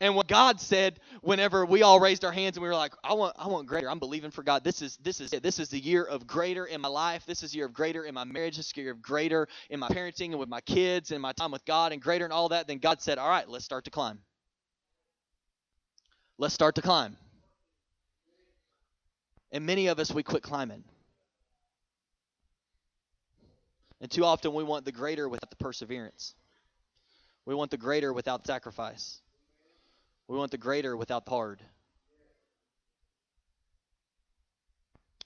and 0.00 0.14
what 0.14 0.28
God 0.28 0.60
said 0.60 0.98
whenever 1.20 1.64
we 1.66 1.82
all 1.82 2.00
raised 2.00 2.24
our 2.24 2.32
hands 2.32 2.56
and 2.56 2.62
we 2.62 2.68
were 2.68 2.74
like, 2.74 2.94
I 3.02 3.14
want 3.14 3.34
I 3.38 3.48
want 3.48 3.66
greater. 3.66 3.90
I'm 3.90 3.98
believing 3.98 4.30
for 4.30 4.42
God. 4.42 4.64
This 4.64 4.82
is 4.82 4.96
this 4.98 5.20
is 5.20 5.32
it. 5.32 5.42
This 5.42 5.58
is 5.58 5.68
the 5.68 5.78
year 5.78 6.04
of 6.04 6.26
greater 6.26 6.66
in 6.66 6.80
my 6.80 6.88
life. 6.88 7.24
This 7.26 7.42
is 7.42 7.52
the 7.52 7.58
year 7.58 7.66
of 7.66 7.72
greater 7.72 8.04
in 8.04 8.14
my 8.14 8.24
marriage. 8.24 8.56
This 8.56 8.76
year 8.76 8.90
of 8.92 9.02
greater 9.02 9.48
in 9.70 9.80
my 9.80 9.88
parenting 9.88 10.30
and 10.30 10.38
with 10.38 10.48
my 10.48 10.60
kids 10.60 11.10
and 11.10 11.20
my 11.20 11.32
time 11.32 11.50
with 11.50 11.64
God 11.64 11.92
and 11.92 12.00
greater 12.02 12.24
and 12.24 12.32
all 12.32 12.48
that. 12.50 12.66
Then 12.66 12.78
God 12.78 13.00
said, 13.02 13.18
All 13.18 13.28
right, 13.28 13.48
let's 13.48 13.64
start 13.64 13.84
to 13.84 13.90
climb. 13.90 14.18
Let's 16.38 16.54
start 16.54 16.74
to 16.76 16.82
climb. 16.82 17.16
And 19.52 19.66
many 19.66 19.88
of 19.88 19.98
us 19.98 20.12
we 20.12 20.22
quit 20.22 20.42
climbing. 20.42 20.84
And 24.00 24.10
too 24.10 24.24
often 24.24 24.52
we 24.52 24.64
want 24.64 24.84
the 24.84 24.92
greater 24.92 25.28
without 25.28 25.50
the 25.50 25.56
perseverance. 25.56 26.34
We 27.46 27.54
want 27.54 27.70
the 27.70 27.76
greater 27.76 28.12
without 28.12 28.46
sacrifice. 28.46 29.20
We 30.28 30.36
want 30.36 30.50
the 30.50 30.58
greater 30.58 30.96
without 30.96 31.24
the 31.24 31.30
hard. 31.30 31.60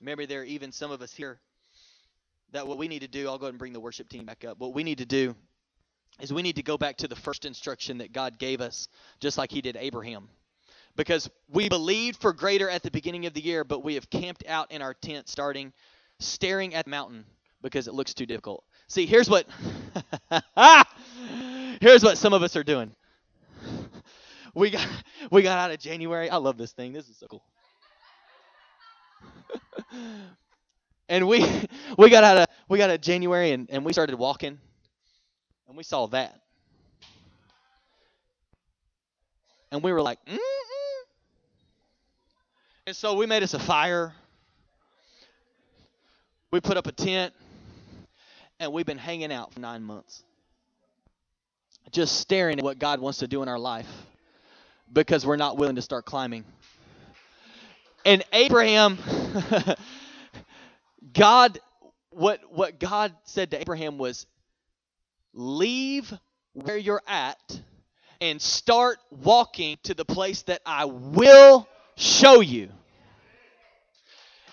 Maybe 0.01 0.27
there 0.27 0.41
are 0.41 0.45
even 0.45 0.73
some 0.73 0.91
of 0.91 1.03
us 1.03 1.15
here 1.15 1.41
that 2.53 2.67
what 2.67 2.79
we 2.79 2.89
need 2.89 3.01
to 3.01 3.09
do, 3.09 3.29
I'll 3.29 3.39
go 3.39 3.47
ahead 3.47 3.55
and 3.55 3.59
bring 3.59 3.73
the 3.73 3.81
worship 3.81 4.09
team 4.09 4.25
back 4.25 4.45
up. 4.45 4.59
What 4.59 4.75
we 4.75 4.85
need 4.85 4.99
to 4.99 5.07
do 5.07 5.35
is 6.21 6.33
we 6.33 6.43
need 6.43 6.57
to 6.57 6.63
go 6.63 6.79
back 6.79 6.99
to 6.99 7.09
the 7.09 7.17
first 7.17 7.45
instruction 7.45 7.99
that 7.99 8.13
God 8.13 8.39
gave 8.39 8.61
us, 8.61 8.89
just 9.21 9.37
like 9.39 9.51
He 9.51 9.61
did 9.61 9.77
Abraham. 9.77 10.29
Because 10.97 11.29
we 11.51 11.69
believed 11.69 12.21
for 12.21 12.33
greater 12.33 12.71
at 12.71 12.83
the 12.83 12.91
beginning 12.91 13.27
of 13.27 13.35
the 13.35 13.43
year, 13.43 13.65
but 13.65 13.85
we 13.85 13.95
have 13.95 14.09
camped 14.09 14.45
out 14.49 14.73
in 14.73 14.81
our 14.81 14.95
tent 14.95 15.29
starting 15.29 15.73
staring 16.19 16.75
at 16.75 16.87
the 16.87 16.91
mountain 16.91 17.27
because 17.63 17.89
it 17.89 17.95
looks 17.95 18.15
too 18.15 18.25
difficult. 18.25 18.65
See, 18.89 19.05
here's 19.05 19.29
what 19.29 19.47
here's 21.81 22.03
what 22.03 22.17
some 22.17 22.33
of 22.33 22.43
us 22.43 22.57
are 22.57 22.65
doing. 22.65 22.96
We 24.57 24.71
got 24.71 24.89
we 25.31 25.43
got 25.43 25.59
out 25.59 25.71
of 25.71 25.79
January. 25.79 26.31
I 26.31 26.39
love 26.39 26.57
this 26.57 26.73
thing. 26.73 26.93
This 26.95 27.09
is 27.09 27.19
so 27.19 27.27
cool. 27.27 27.43
and 31.09 31.29
we 31.29 31.47
we 31.99 32.11
got 32.11 32.25
out 32.25 32.39
of 32.39 32.47
we 32.69 32.79
got 32.79 32.89
out 32.91 32.97
of 32.97 33.03
January 33.03 33.53
and, 33.53 33.69
and 33.71 33.85
we 33.85 33.93
started 33.93 34.17
walking 34.17 34.59
and 35.69 35.77
we 35.77 35.83
saw 35.83 36.07
that. 36.07 36.41
And 39.71 39.83
we 39.83 39.93
were 39.93 40.01
like, 40.01 40.25
Mm-mm. 40.25 40.39
and 42.87 42.97
so 42.97 43.15
we 43.15 43.27
made 43.27 43.43
us 43.43 43.53
a 43.53 43.59
fire. 43.59 44.15
We 46.51 46.61
put 46.61 46.79
up 46.79 46.87
a 46.87 46.93
tent 46.93 47.35
and 48.59 48.73
we've 48.73 48.87
been 48.87 48.97
hanging 48.97 49.33
out 49.33 49.53
for 49.53 49.61
nine 49.61 49.83
months. 49.83 50.23
Just 51.91 52.21
staring 52.21 52.59
at 52.59 52.65
what 52.65 52.79
God 52.79 53.01
wants 53.01 53.19
to 53.19 53.29
do 53.29 53.43
in 53.43 53.49
our 53.49 53.59
life 53.59 53.87
because 54.93 55.27
we're 55.27 55.37
not 55.37 55.57
willing 55.57 55.77
to 55.77 55.83
start 55.83 56.05
climbing. 56.05 56.45
And 58.05 58.25
Abraham, 58.33 58.99
God, 61.13 61.59
what, 62.11 62.41
what 62.51 62.79
God 62.79 63.15
said 63.25 63.51
to 63.51 63.61
Abraham 63.61 63.99
was, 63.99 64.27
leave 65.35 66.13
where 66.53 66.77
you're 66.77 67.03
at 67.07 67.61
and 68.21 68.41
start 68.41 68.99
walking 69.11 69.77
to 69.83 69.95
the 69.95 70.05
place 70.05 70.43
that 70.43 70.63
I 70.65 70.87
will 70.87 71.69
show 71.97 72.41
you. 72.41 72.71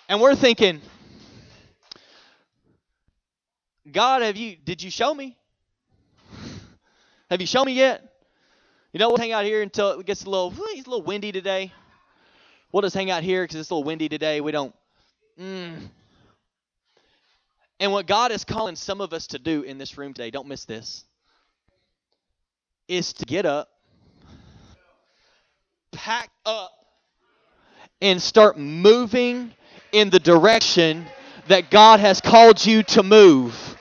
And 0.08 0.20
we're 0.20 0.34
thinking, 0.34 0.82
God, 3.90 4.22
have 4.22 4.36
you 4.36 4.56
did 4.56 4.82
you 4.82 4.90
show 4.90 5.14
me? 5.14 5.36
Have 7.30 7.40
you 7.40 7.46
shown 7.46 7.66
me 7.66 7.72
yet? 7.72 8.13
You 8.94 9.00
know, 9.00 9.08
we'll 9.08 9.18
hang 9.18 9.32
out 9.32 9.44
here 9.44 9.60
until 9.60 9.98
it 9.98 10.06
gets 10.06 10.22
a 10.22 10.30
little, 10.30 10.54
it's 10.56 10.86
a 10.86 10.90
little 10.90 11.02
windy 11.02 11.32
today. 11.32 11.72
We'll 12.70 12.82
just 12.82 12.94
hang 12.94 13.10
out 13.10 13.24
here 13.24 13.42
because 13.42 13.56
it's 13.56 13.70
a 13.70 13.74
little 13.74 13.82
windy 13.82 14.08
today. 14.08 14.40
We 14.40 14.52
don't. 14.52 14.72
Mm. 15.36 15.88
And 17.80 17.90
what 17.90 18.06
God 18.06 18.30
is 18.30 18.44
calling 18.44 18.76
some 18.76 19.00
of 19.00 19.12
us 19.12 19.26
to 19.28 19.40
do 19.40 19.62
in 19.62 19.78
this 19.78 19.98
room 19.98 20.14
today, 20.14 20.30
don't 20.30 20.46
miss 20.46 20.64
this, 20.64 21.04
is 22.86 23.12
to 23.14 23.24
get 23.24 23.46
up, 23.46 23.68
pack 25.90 26.30
up, 26.46 26.70
and 28.00 28.22
start 28.22 28.56
moving 28.56 29.52
in 29.90 30.08
the 30.10 30.20
direction 30.20 31.04
that 31.48 31.68
God 31.68 31.98
has 31.98 32.20
called 32.20 32.64
you 32.64 32.84
to 32.84 33.02
move. 33.02 33.76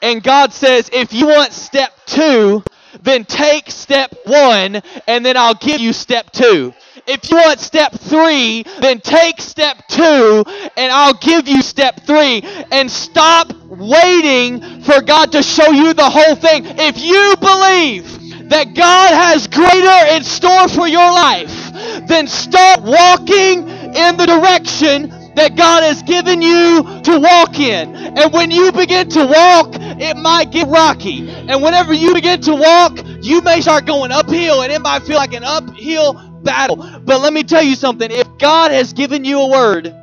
And 0.00 0.22
God 0.22 0.52
says, 0.52 0.88
if 0.92 1.12
you 1.12 1.26
want 1.26 1.52
step 1.52 1.90
two, 2.06 2.62
then 3.02 3.24
take 3.24 3.70
step 3.70 4.14
one, 4.24 4.80
and 5.06 5.24
then 5.24 5.36
I'll 5.36 5.54
give 5.54 5.80
you 5.80 5.92
step 5.92 6.30
two. 6.32 6.74
If 7.06 7.30
you 7.30 7.36
want 7.36 7.60
step 7.60 7.92
three, 7.92 8.64
then 8.80 9.00
take 9.00 9.40
step 9.40 9.86
two, 9.88 10.44
and 10.76 10.92
I'll 10.92 11.14
give 11.14 11.46
you 11.46 11.62
step 11.62 12.00
three. 12.04 12.42
And 12.72 12.90
stop 12.90 13.52
waiting 13.68 14.82
for 14.82 15.00
God 15.02 15.32
to 15.32 15.42
show 15.42 15.70
you 15.70 15.94
the 15.94 16.08
whole 16.08 16.34
thing. 16.34 16.64
If 16.66 16.98
you 16.98 17.34
believe 17.40 18.48
that 18.48 18.74
God 18.74 19.14
has 19.14 19.46
greater 19.46 20.16
in 20.16 20.24
store 20.24 20.68
for 20.68 20.88
your 20.88 21.12
life, 21.12 21.72
then 22.06 22.26
start 22.26 22.82
walking 22.82 23.68
in 23.68 24.16
the 24.16 24.26
direction 24.26 25.12
that 25.36 25.56
God 25.56 25.82
has 25.84 26.02
given 26.02 26.42
you 26.42 26.82
to 27.04 27.20
walk 27.20 27.58
in. 27.60 27.94
And 27.94 28.32
when 28.32 28.50
you 28.50 28.72
begin 28.72 29.08
to 29.10 29.26
walk, 29.26 29.70
it 30.00 30.16
might 30.16 30.50
get 30.50 30.68
rocky. 30.68 31.28
And 31.30 31.62
whenever 31.62 31.94
you 31.94 32.14
begin 32.14 32.40
to 32.42 32.54
walk, 32.54 32.98
you 33.22 33.42
may 33.42 33.60
start 33.60 33.86
going 33.86 34.12
uphill 34.12 34.62
and 34.62 34.72
it 34.72 34.80
might 34.82 35.04
feel 35.04 35.16
like 35.16 35.34
an 35.34 35.44
uphill 35.44 36.14
battle. 36.42 36.76
But 36.76 37.20
let 37.20 37.32
me 37.32 37.44
tell 37.44 37.62
you 37.62 37.76
something 37.76 38.10
if 38.10 38.26
God 38.38 38.72
has 38.72 38.92
given 38.94 39.24
you 39.24 39.40
a 39.40 39.50
word, 39.50 39.94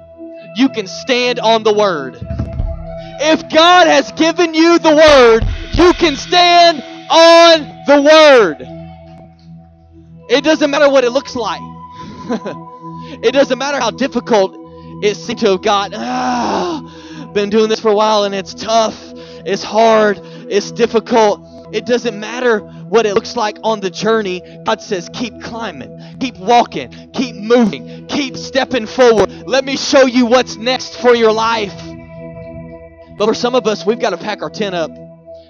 you 0.55 0.69
can 0.69 0.87
stand 0.87 1.39
on 1.39 1.63
the 1.63 1.73
word. 1.73 2.17
If 3.05 3.41
God 3.49 3.87
has 3.87 4.11
given 4.13 4.53
you 4.53 4.79
the 4.79 4.95
word, 4.95 5.43
you 5.73 5.93
can 5.93 6.15
stand 6.15 6.83
on 7.09 7.61
the 7.87 8.01
word. 8.01 8.67
It 10.29 10.43
doesn't 10.43 10.71
matter 10.71 10.89
what 10.89 11.03
it 11.03 11.11
looks 11.11 11.35
like. 11.35 11.61
it 13.23 13.33
doesn't 13.33 13.57
matter 13.59 13.79
how 13.79 13.91
difficult 13.91 14.55
it 15.03 15.15
seems 15.15 15.41
to 15.41 15.51
have 15.51 15.61
got. 15.61 15.91
Ah, 15.93 17.29
been 17.33 17.49
doing 17.49 17.67
this 17.67 17.79
for 17.79 17.91
a 17.91 17.95
while 17.95 18.23
and 18.23 18.33
it's 18.33 18.53
tough, 18.53 18.97
it's 19.45 19.63
hard, 19.63 20.19
it's 20.21 20.71
difficult. 20.71 21.49
It 21.73 21.87
doesn't 21.87 22.19
matter 22.19 22.59
what 22.59 23.07
it 23.07 23.15
looks 23.15 23.35
like 23.35 23.57
on 23.63 23.79
the 23.79 23.89
journey. 23.89 24.41
God 24.63 24.79
says, 24.79 25.09
keep 25.11 25.41
climbing, 25.41 26.17
keep 26.19 26.37
walking, 26.37 26.91
keep 27.13 27.35
moving, 27.35 28.05
keep 28.05 28.37
stepping 28.37 28.85
forward. 28.85 29.31
Let 29.47 29.65
me 29.65 29.75
show 29.75 30.05
you 30.05 30.27
what's 30.27 30.55
next 30.55 31.01
for 31.01 31.15
your 31.15 31.31
life. 31.31 31.73
But 33.17 33.25
for 33.25 33.33
some 33.33 33.55
of 33.55 33.65
us, 33.65 33.85
we've 33.87 33.99
got 33.99 34.11
to 34.11 34.17
pack 34.17 34.43
our 34.43 34.51
tent 34.51 34.75
up 34.75 34.91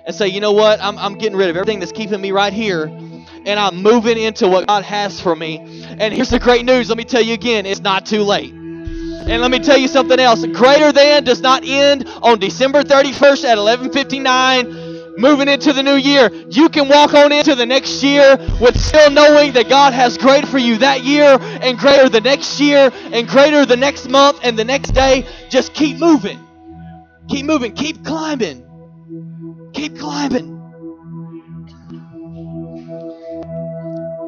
and 0.05 0.15
say, 0.15 0.29
you 0.29 0.39
know 0.39 0.53
what? 0.53 0.81
I'm, 0.81 0.97
I'm 0.97 1.17
getting 1.17 1.37
rid 1.37 1.49
of 1.49 1.57
everything 1.57 1.79
that's 1.79 1.91
keeping 1.91 2.21
me 2.21 2.31
right 2.31 2.53
here 2.53 2.85
and 2.85 3.59
I'm 3.59 3.83
moving 3.83 4.17
into 4.17 4.47
what 4.47 4.67
God 4.67 4.85
has 4.85 5.19
for 5.19 5.35
me. 5.35 5.57
And 5.99 6.13
here's 6.13 6.29
the 6.29 6.39
great 6.39 6.63
news. 6.63 6.87
Let 6.87 6.97
me 6.97 7.03
tell 7.03 7.21
you 7.21 7.33
again, 7.33 7.65
it's 7.65 7.81
not 7.81 8.05
too 8.05 8.21
late. 8.23 8.62
And 9.25 9.41
let 9.41 9.51
me 9.51 9.59
tell 9.59 9.77
you 9.77 9.87
something 9.87 10.19
else. 10.19 10.45
Greater 10.45 10.91
than 10.91 11.23
does 11.23 11.41
not 11.41 11.63
end 11.65 12.05
on 12.21 12.39
December 12.39 12.83
31st 12.83 13.45
at 13.45 13.57
11:59 13.57 14.93
moving 15.17 15.47
into 15.47 15.73
the 15.73 15.83
new 15.83 15.95
year. 15.95 16.29
You 16.49 16.69
can 16.69 16.87
walk 16.87 17.13
on 17.13 17.31
into 17.31 17.55
the 17.55 17.65
next 17.65 18.03
year 18.03 18.37
with 18.59 18.79
still 18.79 19.11
knowing 19.11 19.53
that 19.53 19.69
God 19.69 19.93
has 19.93 20.17
greater 20.17 20.47
for 20.47 20.57
you 20.57 20.77
that 20.77 21.03
year 21.03 21.37
and 21.39 21.77
greater 21.77 22.09
the 22.09 22.21
next 22.21 22.59
year 22.59 22.91
and 22.93 23.27
greater 23.27 23.65
the 23.65 23.77
next 23.77 24.09
month 24.09 24.39
and 24.43 24.57
the 24.57 24.65
next 24.65 24.91
day. 24.91 25.25
Just 25.49 25.73
keep 25.73 25.99
moving. 25.99 26.39
Keep 27.29 27.45
moving. 27.45 27.73
Keep 27.73 28.03
climbing. 28.03 28.65
Keep 29.73 29.97
climbing. 29.97 30.59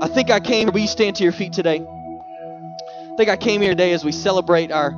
I 0.02 0.08
think 0.08 0.30
I 0.30 0.40
came. 0.40 0.72
Will 0.72 0.80
you 0.80 0.88
stand 0.88 1.16
to 1.18 1.24
your 1.24 1.34
feet 1.34 1.54
today? 1.54 1.86
I 3.16 3.18
think 3.18 3.30
I 3.30 3.38
came 3.38 3.62
here 3.62 3.72
today 3.72 3.94
as 3.94 4.04
we 4.04 4.12
celebrate 4.12 4.74
our 4.74 4.92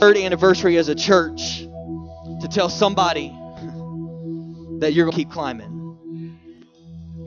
third 0.00 0.16
anniversary 0.16 0.78
as 0.78 0.88
a 0.88 0.96
church 0.96 1.60
to 1.60 2.48
tell 2.50 2.68
somebody 2.68 3.28
that 4.80 4.92
you're 4.92 5.04
going 5.04 5.12
to 5.12 5.16
keep 5.16 5.30
climbing. 5.30 6.34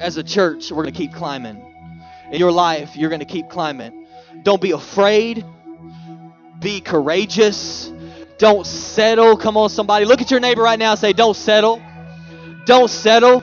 As 0.02 0.17
a 0.17 0.23
church, 0.23 0.71
we're 0.71 0.84
going 0.84 0.93
to 0.93 0.97
keep 0.97 1.13
climbing. 1.13 1.56
In 2.34 2.38
your 2.38 2.52
life, 2.52 2.97
you're 2.97 3.08
going 3.10 3.21
to 3.21 3.25
keep 3.25 3.47
climbing. 3.47 4.08
Don't 4.43 4.62
be 4.62 4.71
afraid. 4.71 5.45
Be 6.60 6.82
courageous. 6.82 7.89
Don't 8.39 8.67
settle. 8.67 9.38
Come 9.38 9.56
on, 9.56 9.69
somebody. 9.69 10.04
Look 10.04 10.19
at 10.19 10.32
your 10.32 10.41
neighbor 10.41 10.63
right 10.63 10.78
now 10.78 10.91
and 10.91 10.99
say, 10.99 11.13
Don't 11.13 11.38
settle. 11.38 11.82
Don't 12.65 12.89
settle. 12.89 13.41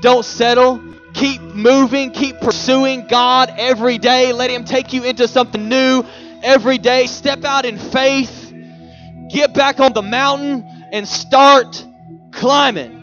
Don't 0.00 0.24
settle. 0.24 0.82
Keep 1.14 1.40
moving, 1.42 2.10
keep 2.10 2.40
pursuing 2.40 3.06
God 3.06 3.54
every 3.56 3.98
day. 3.98 4.32
Let 4.32 4.50
Him 4.50 4.64
take 4.64 4.92
you 4.92 5.04
into 5.04 5.28
something 5.28 5.68
new 5.68 6.04
every 6.42 6.78
day. 6.78 7.06
Step 7.06 7.44
out 7.44 7.64
in 7.64 7.78
faith, 7.78 8.52
get 9.30 9.54
back 9.54 9.78
on 9.80 9.92
the 9.92 10.02
mountain, 10.02 10.68
and 10.92 11.06
start 11.06 11.84
climbing. 12.32 13.00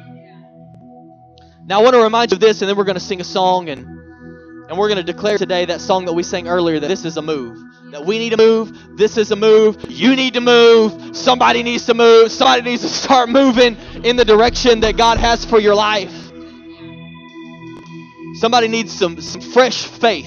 Now, 1.65 1.80
I 1.80 1.84
want 1.84 1.95
to 1.95 2.02
remind 2.02 2.32
you 2.32 2.36
of 2.36 2.41
this, 2.41 2.62
and 2.62 2.69
then 2.69 2.76
we're 2.76 2.84
going 2.84 2.95
to 2.95 3.00
sing 3.00 3.21
a 3.21 3.26
song, 3.26 3.69
and, 3.69 3.80
and 3.80 4.78
we're 4.78 4.89
going 4.89 4.97
to 4.97 5.04
declare 5.04 5.38
today 5.38 5.65
that 5.65 5.80
song 5.80 6.04
that 6.06 6.13
we 6.13 6.24
sang 6.24 6.50
earlier 6.50 6.82
that 6.82 6.88
this 6.88 7.06
is 7.06 7.15
a 7.15 7.21
move. 7.21 7.58
That 7.91 8.06
we 8.06 8.19
need 8.19 8.32
to 8.32 8.38
move. 8.38 8.97
This 8.97 9.17
is 9.17 9.32
a 9.32 9.36
move. 9.36 9.78
You 9.89 10.15
need 10.17 10.34
to 10.34 10.41
move. 10.41 11.15
Somebody 11.15 11.63
needs 11.63 11.86
to 11.86 11.93
move. 11.93 12.32
Somebody 12.32 12.62
needs 12.62 12.82
to 12.82 12.89
start 12.89 13.30
moving 13.30 13.78
in 14.04 14.15
the 14.17 14.26
direction 14.26 14.82
that 14.82 14.97
God 14.97 15.17
has 15.17 15.45
for 15.45 15.60
your 15.60 15.76
life. 15.76 16.20
Somebody 18.41 18.69
needs 18.69 18.91
some, 18.91 19.21
some 19.21 19.39
fresh 19.39 19.86
faith. 19.86 20.25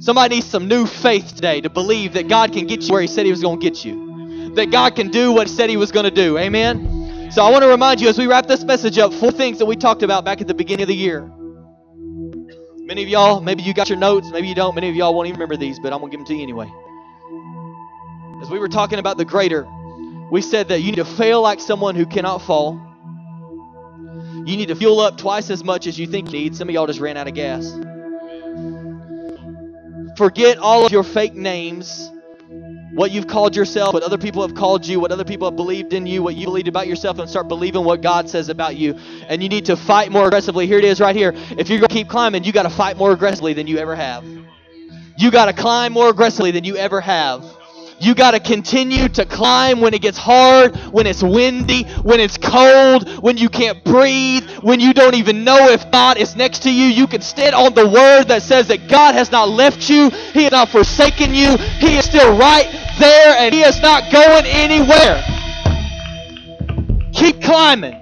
Somebody 0.00 0.34
needs 0.34 0.46
some 0.46 0.68
new 0.68 0.84
faith 0.84 1.34
today 1.34 1.62
to 1.62 1.70
believe 1.70 2.12
that 2.12 2.28
God 2.28 2.52
can 2.52 2.66
get 2.66 2.82
you 2.82 2.92
where 2.92 3.00
He 3.00 3.06
said 3.06 3.24
He 3.24 3.30
was 3.30 3.40
going 3.40 3.58
to 3.58 3.64
get 3.64 3.86
you. 3.86 4.52
That 4.56 4.70
God 4.70 4.96
can 4.96 5.08
do 5.08 5.32
what 5.32 5.46
He 5.46 5.54
said 5.54 5.70
He 5.70 5.78
was 5.78 5.90
going 5.90 6.04
to 6.04 6.10
do. 6.10 6.36
Amen? 6.36 7.30
So 7.32 7.42
I 7.42 7.50
want 7.50 7.62
to 7.62 7.68
remind 7.68 8.02
you 8.02 8.08
as 8.10 8.18
we 8.18 8.26
wrap 8.26 8.46
this 8.46 8.64
message 8.64 8.98
up, 8.98 9.14
four 9.14 9.32
things 9.32 9.60
that 9.60 9.64
we 9.64 9.76
talked 9.76 10.02
about 10.02 10.26
back 10.26 10.42
at 10.42 10.46
the 10.46 10.52
beginning 10.52 10.82
of 10.82 10.88
the 10.88 10.94
year. 10.94 11.22
Many 12.76 13.02
of 13.02 13.08
y'all, 13.08 13.40
maybe 13.40 13.62
you 13.62 13.72
got 13.72 13.88
your 13.88 13.96
notes, 13.96 14.28
maybe 14.30 14.46
you 14.46 14.54
don't. 14.54 14.74
Many 14.74 14.90
of 14.90 14.94
y'all 14.94 15.14
won't 15.14 15.28
even 15.28 15.40
remember 15.40 15.56
these, 15.56 15.78
but 15.78 15.94
I'm 15.94 16.00
going 16.00 16.10
to 16.10 16.18
give 16.18 16.26
them 16.26 16.26
to 16.26 16.34
you 16.34 16.42
anyway. 16.42 16.70
As 18.42 18.50
we 18.50 18.58
were 18.58 18.68
talking 18.68 18.98
about 18.98 19.16
the 19.16 19.24
greater, 19.24 19.66
we 20.30 20.42
said 20.42 20.68
that 20.68 20.80
you 20.80 20.90
need 20.90 20.96
to 20.96 21.06
fail 21.06 21.40
like 21.40 21.60
someone 21.60 21.94
who 21.94 22.04
cannot 22.04 22.42
fall 22.42 22.87
you 24.50 24.56
need 24.56 24.68
to 24.68 24.76
fuel 24.76 25.00
up 25.00 25.18
twice 25.18 25.50
as 25.50 25.62
much 25.62 25.86
as 25.86 25.98
you 25.98 26.06
think 26.06 26.32
you 26.32 26.38
need. 26.38 26.56
Some 26.56 26.68
of 26.68 26.74
y'all 26.74 26.86
just 26.86 27.00
ran 27.00 27.16
out 27.16 27.28
of 27.28 27.34
gas. 27.34 27.72
Forget 30.16 30.58
all 30.58 30.84
of 30.84 30.90
your 30.90 31.04
fake 31.04 31.34
names, 31.34 32.10
what 32.94 33.10
you've 33.12 33.28
called 33.28 33.54
yourself, 33.54 33.94
what 33.94 34.02
other 34.02 34.18
people 34.18 34.42
have 34.42 34.56
called 34.56 34.86
you, 34.86 34.98
what 34.98 35.12
other 35.12 35.24
people 35.24 35.48
have 35.48 35.56
believed 35.56 35.92
in 35.92 36.06
you, 36.06 36.22
what 36.22 36.34
you 36.34 36.46
believed 36.46 36.66
about 36.66 36.88
yourself, 36.88 37.18
and 37.18 37.30
start 37.30 37.46
believing 37.46 37.84
what 37.84 38.00
God 38.00 38.28
says 38.28 38.48
about 38.48 38.76
you. 38.76 38.94
And 39.28 39.42
you 39.42 39.48
need 39.48 39.66
to 39.66 39.76
fight 39.76 40.10
more 40.10 40.26
aggressively. 40.26 40.66
Here 40.66 40.78
it 40.78 40.84
is 40.84 41.00
right 41.00 41.14
here. 41.14 41.32
If 41.34 41.68
you're 41.68 41.78
going 41.78 41.88
to 41.88 41.94
keep 41.94 42.08
climbing, 42.08 42.44
you 42.44 42.52
got 42.52 42.64
to 42.64 42.70
fight 42.70 42.96
more 42.96 43.12
aggressively 43.12 43.52
than 43.52 43.66
you 43.66 43.78
ever 43.78 43.94
have. 43.94 44.24
You 45.18 45.30
got 45.30 45.46
to 45.46 45.52
climb 45.52 45.92
more 45.92 46.08
aggressively 46.08 46.50
than 46.50 46.64
you 46.64 46.76
ever 46.76 47.00
have. 47.00 47.44
You 48.00 48.14
got 48.14 48.30
to 48.30 48.40
continue 48.40 49.08
to 49.08 49.24
climb 49.26 49.80
when 49.80 49.92
it 49.92 50.00
gets 50.00 50.18
hard, 50.18 50.76
when 50.92 51.06
it's 51.06 51.22
windy, 51.22 51.82
when 52.02 52.20
it's 52.20 52.38
cold, 52.38 53.08
when 53.22 53.36
you 53.36 53.48
can't 53.48 53.82
breathe, 53.82 54.48
when 54.60 54.78
you 54.78 54.92
don't 54.94 55.14
even 55.14 55.42
know 55.42 55.68
if 55.68 55.90
God 55.90 56.16
is 56.16 56.36
next 56.36 56.62
to 56.62 56.72
you. 56.72 56.84
You 56.84 57.08
can 57.08 57.22
stand 57.22 57.56
on 57.56 57.74
the 57.74 57.88
word 57.88 58.28
that 58.28 58.42
says 58.42 58.68
that 58.68 58.88
God 58.88 59.14
has 59.14 59.32
not 59.32 59.48
left 59.48 59.90
you, 59.90 60.10
He 60.10 60.44
has 60.44 60.52
not 60.52 60.68
forsaken 60.68 61.34
you, 61.34 61.56
He 61.56 61.96
is 61.96 62.04
still 62.04 62.38
right 62.38 62.68
there, 63.00 63.36
and 63.38 63.52
He 63.52 63.62
is 63.62 63.80
not 63.80 64.12
going 64.12 64.46
anywhere. 64.46 65.24
Keep 67.12 67.42
climbing. 67.42 67.96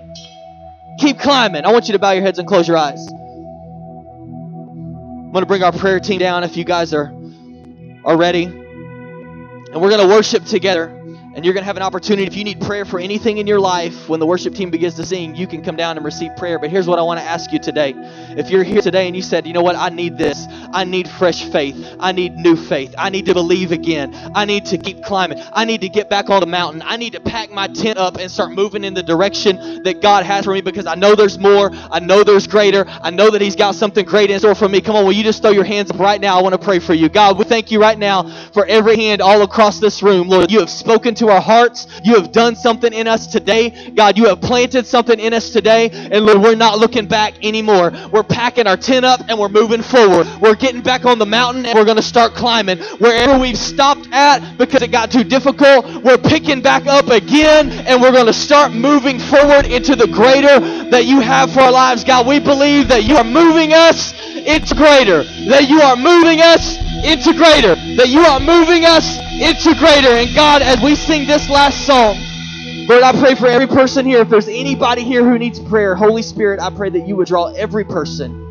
Keep 0.98 1.20
climbing. 1.20 1.64
I 1.64 1.72
want 1.72 1.88
you 1.88 1.92
to 1.92 1.98
bow 1.98 2.10
your 2.10 2.22
heads 2.22 2.38
and 2.38 2.46
close 2.46 2.68
your 2.68 2.76
eyes. 2.76 3.06
I'm 5.26 5.32
going 5.32 5.42
to 5.42 5.46
bring 5.46 5.62
our 5.62 5.72
prayer 5.72 6.00
team 6.00 6.18
down 6.18 6.44
if 6.44 6.56
you 6.56 6.64
guys 6.64 6.92
are, 6.92 7.14
are 8.04 8.16
ready. 8.16 8.65
And 9.76 9.82
we're 9.82 9.90
going 9.90 10.08
to 10.08 10.14
worship 10.14 10.46
together. 10.46 10.86
And 10.86 11.44
you're 11.44 11.52
going 11.52 11.60
to 11.60 11.66
have 11.66 11.76
an 11.76 11.82
opportunity. 11.82 12.26
If 12.26 12.34
you 12.34 12.44
need 12.44 12.62
prayer 12.62 12.86
for 12.86 12.98
anything 12.98 13.36
in 13.36 13.46
your 13.46 13.60
life, 13.60 14.08
when 14.08 14.20
the 14.20 14.26
worship 14.26 14.54
team 14.54 14.70
begins 14.70 14.94
to 14.94 15.04
sing, 15.04 15.34
you 15.34 15.46
can 15.46 15.62
come 15.62 15.76
down 15.76 15.98
and 15.98 16.06
receive 16.06 16.34
prayer. 16.38 16.58
But 16.58 16.70
here's 16.70 16.86
what 16.86 16.98
I 16.98 17.02
want 17.02 17.20
to 17.20 17.24
ask 17.24 17.52
you 17.52 17.58
today. 17.58 17.92
If 17.94 18.48
you're 18.48 18.62
here 18.62 18.80
today 18.80 19.06
and 19.06 19.14
you 19.14 19.20
said, 19.20 19.46
you 19.46 19.52
know 19.52 19.60
what, 19.60 19.76
I 19.76 19.90
need 19.90 20.16
this. 20.16 20.46
I 20.76 20.84
need 20.84 21.08
fresh 21.08 21.42
faith. 21.42 21.96
I 21.98 22.12
need 22.12 22.36
new 22.36 22.54
faith. 22.54 22.94
I 22.98 23.08
need 23.08 23.24
to 23.26 23.32
believe 23.32 23.72
again. 23.72 24.14
I 24.34 24.44
need 24.44 24.66
to 24.66 24.76
keep 24.76 25.02
climbing. 25.02 25.42
I 25.54 25.64
need 25.64 25.80
to 25.80 25.88
get 25.88 26.10
back 26.10 26.28
on 26.28 26.40
the 26.40 26.46
mountain. 26.46 26.82
I 26.84 26.98
need 26.98 27.14
to 27.14 27.20
pack 27.20 27.50
my 27.50 27.66
tent 27.66 27.98
up 27.98 28.18
and 28.18 28.30
start 28.30 28.52
moving 28.52 28.84
in 28.84 28.92
the 28.92 29.02
direction 29.02 29.82
that 29.84 30.02
God 30.02 30.26
has 30.26 30.44
for 30.44 30.52
me 30.52 30.60
because 30.60 30.84
I 30.84 30.94
know 30.94 31.14
there's 31.14 31.38
more. 31.38 31.70
I 31.90 31.98
know 32.00 32.22
there's 32.22 32.46
greater. 32.46 32.84
I 32.86 33.08
know 33.08 33.30
that 33.30 33.40
He's 33.40 33.56
got 33.56 33.74
something 33.74 34.04
great 34.04 34.30
in 34.30 34.38
store 34.38 34.54
for 34.54 34.68
me. 34.68 34.82
Come 34.82 34.96
on, 34.96 35.06
will 35.06 35.12
you 35.12 35.22
just 35.24 35.40
throw 35.40 35.50
your 35.50 35.64
hands 35.64 35.90
up 35.90 35.98
right 35.98 36.20
now? 36.20 36.38
I 36.38 36.42
want 36.42 36.52
to 36.52 36.58
pray 36.58 36.78
for 36.78 36.92
you. 36.92 37.08
God, 37.08 37.38
we 37.38 37.44
thank 37.44 37.70
you 37.70 37.80
right 37.80 37.98
now 37.98 38.28
for 38.52 38.66
every 38.66 38.96
hand 38.96 39.22
all 39.22 39.40
across 39.40 39.80
this 39.80 40.02
room. 40.02 40.28
Lord, 40.28 40.50
you 40.50 40.60
have 40.60 40.68
spoken 40.68 41.14
to 41.14 41.30
our 41.30 41.40
hearts. 41.40 41.86
You 42.04 42.16
have 42.16 42.32
done 42.32 42.54
something 42.54 42.92
in 42.92 43.08
us 43.08 43.26
today. 43.26 43.92
God, 43.94 44.18
you 44.18 44.26
have 44.26 44.42
planted 44.42 44.86
something 44.86 45.18
in 45.18 45.32
us 45.32 45.48
today. 45.48 45.88
And 45.90 46.26
Lord, 46.26 46.42
we're 46.42 46.54
not 46.54 46.78
looking 46.78 47.06
back 47.06 47.42
anymore. 47.42 47.92
We're 48.12 48.22
packing 48.22 48.66
our 48.66 48.76
tent 48.76 49.06
up 49.06 49.22
and 49.30 49.38
we're 49.38 49.48
moving 49.48 49.80
forward. 49.80 50.26
We're 50.38 50.54
getting 50.66 50.82
back 50.82 51.04
on 51.04 51.16
the 51.16 51.26
mountain 51.26 51.64
and 51.64 51.78
we're 51.78 51.84
going 51.84 51.96
to 51.96 52.02
start 52.02 52.34
climbing. 52.34 52.76
Wherever 52.98 53.38
we've 53.38 53.56
stopped 53.56 54.08
at 54.10 54.58
because 54.58 54.82
it 54.82 54.90
got 54.90 55.12
too 55.12 55.22
difficult, 55.22 55.86
we're 56.02 56.18
picking 56.18 56.60
back 56.60 56.86
up 56.88 57.06
again 57.06 57.70
and 57.70 58.02
we're 58.02 58.10
going 58.10 58.26
to 58.26 58.32
start 58.32 58.72
moving 58.72 59.20
forward 59.20 59.66
into 59.66 59.94
the 59.94 60.08
greater 60.08 60.58
that 60.90 61.04
you 61.04 61.20
have 61.20 61.52
for 61.52 61.60
our 61.60 61.70
lives. 61.70 62.02
God, 62.02 62.26
we 62.26 62.40
believe 62.40 62.88
that 62.88 63.04
you 63.04 63.14
are 63.16 63.22
moving 63.22 63.74
us 63.74 64.12
into 64.34 64.74
greater, 64.74 65.22
that 65.46 65.68
you 65.68 65.80
are 65.80 65.94
moving 65.94 66.40
us 66.40 66.78
into 67.06 67.32
greater, 67.32 67.76
that 67.94 68.08
you 68.08 68.22
are 68.22 68.40
moving 68.40 68.84
us 68.84 69.18
into 69.38 69.72
greater. 69.78 70.18
And 70.18 70.34
God, 70.34 70.62
as 70.62 70.82
we 70.82 70.96
sing 70.96 71.28
this 71.28 71.48
last 71.48 71.86
song, 71.86 72.16
Lord, 72.88 73.04
I 73.04 73.12
pray 73.12 73.36
for 73.36 73.46
every 73.46 73.68
person 73.68 74.04
here. 74.04 74.18
If 74.22 74.30
there's 74.30 74.48
anybody 74.48 75.04
here 75.04 75.22
who 75.22 75.38
needs 75.38 75.60
prayer, 75.60 75.94
Holy 75.94 76.22
Spirit, 76.22 76.58
I 76.58 76.70
pray 76.70 76.90
that 76.90 77.06
you 77.06 77.14
would 77.14 77.28
draw 77.28 77.52
every 77.54 77.84
person 77.84 78.45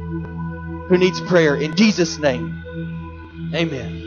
who 0.87 0.97
needs 0.97 1.21
prayer. 1.21 1.55
In 1.55 1.75
Jesus' 1.75 2.19
name, 2.19 2.63
amen. 3.53 4.04